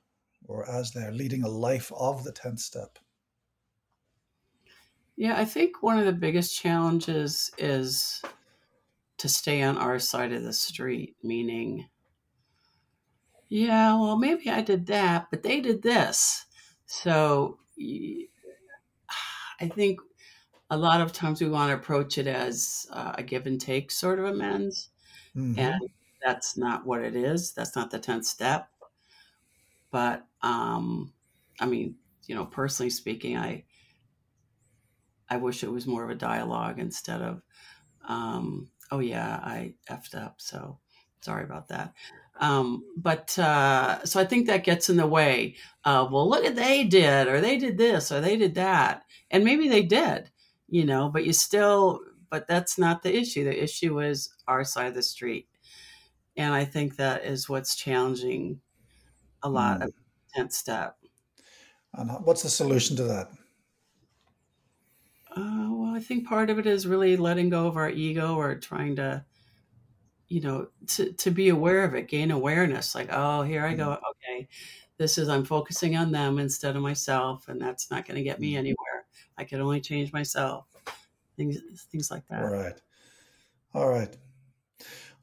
or 0.47 0.69
as 0.69 0.91
they're 0.91 1.11
leading 1.11 1.43
a 1.43 1.49
life 1.49 1.91
of 1.97 2.23
the 2.23 2.31
tenth 2.31 2.59
step? 2.59 2.97
Yeah, 5.15 5.37
I 5.37 5.45
think 5.45 5.81
one 5.81 5.99
of 5.99 6.05
the 6.05 6.13
biggest 6.13 6.55
challenges 6.55 7.51
is 7.57 8.21
to 9.17 9.29
stay 9.29 9.63
on 9.63 9.77
our 9.77 9.99
side 9.99 10.31
of 10.31 10.43
the 10.43 10.53
street, 10.53 11.15
meaning 11.23 11.87
yeah, 13.49 13.93
well, 13.93 14.17
maybe 14.17 14.49
I 14.49 14.61
did 14.61 14.87
that, 14.87 15.27
but 15.31 15.41
they 15.41 15.61
did 15.61 15.81
this. 15.81 16.45
So 16.85 17.59
I 19.59 19.67
think 19.69 19.99
a 20.69 20.77
lot 20.77 21.01
of 21.01 21.13
times 21.13 21.41
we 21.41 21.49
want 21.49 21.69
to 21.69 21.75
approach 21.75 22.17
it 22.17 22.27
as 22.27 22.87
uh, 22.91 23.13
a 23.17 23.23
give 23.23 23.47
and 23.47 23.59
take 23.59 23.91
sort 23.91 24.19
of 24.19 24.25
amends. 24.25 24.89
Mm-hmm. 25.35 25.59
And 25.59 25.81
that's 26.25 26.57
not 26.57 26.85
what 26.85 27.01
it 27.01 27.15
is. 27.15 27.53
That's 27.53 27.75
not 27.75 27.91
the 27.91 27.99
10th 27.99 28.25
step. 28.25 28.69
But 29.91 30.25
um, 30.41 31.13
I 31.59 31.65
mean, 31.65 31.95
you 32.27 32.35
know, 32.35 32.45
personally 32.45 32.89
speaking, 32.89 33.37
I 33.37 33.63
I 35.29 35.37
wish 35.37 35.63
it 35.63 35.71
was 35.71 35.87
more 35.87 36.03
of 36.03 36.09
a 36.09 36.15
dialogue 36.15 36.79
instead 36.79 37.21
of, 37.21 37.41
um, 38.07 38.69
oh 38.91 38.99
yeah, 38.99 39.39
I 39.43 39.73
effed 39.89 40.15
up. 40.15 40.35
So 40.37 40.79
sorry 41.21 41.43
about 41.43 41.67
that. 41.67 41.93
Um, 42.39 42.83
but 42.95 43.37
uh, 43.37 44.05
so 44.05 44.19
I 44.19 44.25
think 44.25 44.47
that 44.47 44.63
gets 44.63 44.89
in 44.89 44.97
the 44.97 45.07
way 45.07 45.55
of, 45.83 46.11
well, 46.11 46.29
look 46.29 46.45
at 46.45 46.55
they 46.55 46.83
did, 46.83 47.27
or 47.27 47.41
they 47.41 47.57
did 47.57 47.77
this, 47.77 48.11
or 48.11 48.21
they 48.21 48.37
did 48.37 48.55
that. 48.55 49.03
And 49.31 49.43
maybe 49.43 49.67
they 49.67 49.83
did, 49.83 50.29
you 50.67 50.85
know, 50.85 51.09
but 51.09 51.25
you 51.25 51.33
still, 51.33 52.01
but 52.29 52.47
that's 52.47 52.77
not 52.77 53.03
the 53.03 53.15
issue. 53.15 53.43
The 53.43 53.63
issue 53.63 54.01
is 54.01 54.29
our 54.47 54.63
side 54.63 54.87
of 54.87 54.93
the 54.93 55.03
street. 55.03 55.47
And 56.35 56.53
I 56.53 56.65
think 56.65 56.95
that 56.95 57.25
is 57.25 57.49
what's 57.49 57.75
challenging 57.75 58.59
a 59.43 59.49
lot 59.49 59.79
mm. 59.79 59.85
of 59.85 59.93
10th 60.37 60.53
step. 60.53 60.97
And 61.93 62.11
what's 62.25 62.43
the 62.43 62.49
solution 62.49 62.95
to 62.97 63.03
that? 63.03 63.29
Uh, 65.35 65.67
well, 65.69 65.95
I 65.95 65.99
think 65.99 66.27
part 66.27 66.49
of 66.49 66.59
it 66.59 66.65
is 66.65 66.87
really 66.87 67.17
letting 67.17 67.49
go 67.49 67.67
of 67.67 67.77
our 67.77 67.89
ego 67.89 68.35
or 68.35 68.55
trying 68.55 68.95
to 68.97 69.23
you 70.27 70.41
know 70.41 70.67
to, 70.87 71.11
to 71.13 71.31
be 71.31 71.49
aware 71.49 71.83
of 71.83 71.95
it 71.95 72.07
gain 72.07 72.31
awareness 72.31 72.93
like 72.93 73.09
oh 73.11 73.43
here 73.43 73.65
i 73.65 73.73
go 73.73 73.89
mm-hmm. 73.89 74.33
okay 74.35 74.47
this 74.97 75.17
is 75.17 75.29
i'm 75.29 75.45
focusing 75.45 75.95
on 75.95 76.11
them 76.11 76.39
instead 76.39 76.75
of 76.75 76.81
myself 76.81 77.47
and 77.47 77.61
that's 77.61 77.89
not 77.89 78.05
going 78.05 78.17
to 78.17 78.23
get 78.23 78.39
me 78.39 78.51
mm-hmm. 78.51 78.59
anywhere 78.59 78.96
i 79.37 79.43
can 79.43 79.61
only 79.61 79.81
change 79.81 80.11
myself. 80.13 80.65
Things 81.35 81.57
things 81.91 82.09
like 82.09 82.27
that. 82.29 82.43
All 82.43 82.49
right. 82.49 82.81
All 83.73 83.89
right. 83.89 84.15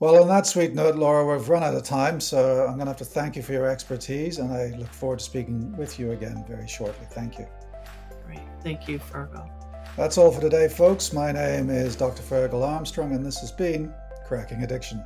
Well 0.00 0.20
on 0.20 0.28
that 0.28 0.46
sweet 0.46 0.74
note 0.74 0.96
laura 0.96 1.24
we've 1.24 1.48
run 1.48 1.62
out 1.62 1.74
of 1.74 1.83
time 1.83 2.20
so 2.20 2.66
i'm 2.66 2.74
going 2.74 2.87
to 2.87 2.87
have 2.87 2.96
to 2.98 3.04
thank 3.04 3.37
you 3.37 3.42
for 3.42 3.52
your 3.52 3.66
expertise 3.66 4.38
and 4.38 4.52
i 4.52 4.76
look 4.76 4.92
forward 4.92 5.20
to 5.20 5.24
speaking 5.24 5.74
with 5.76 5.98
you 5.98 6.12
again 6.12 6.44
very 6.48 6.68
shortly. 6.68 7.07
Thank 7.12 7.38
you. 7.38 7.46
Great. 8.26 8.40
Thank 8.62 8.88
you 8.88 8.98
fergal. 8.98 9.48
That's 9.96 10.18
all 10.18 10.33
for 10.33 10.40
today 10.40 10.68
folks. 10.68 11.12
My 11.12 11.33
name 11.33 11.70
is 11.70 11.96
dr 11.96 12.22
fergal 12.22 12.66
armstrong 12.66 13.12
and 13.12 13.24
this 13.24 13.38
has 13.38 13.52
been 13.52 13.94
cracking 14.26 14.62
addiction. 14.62 15.02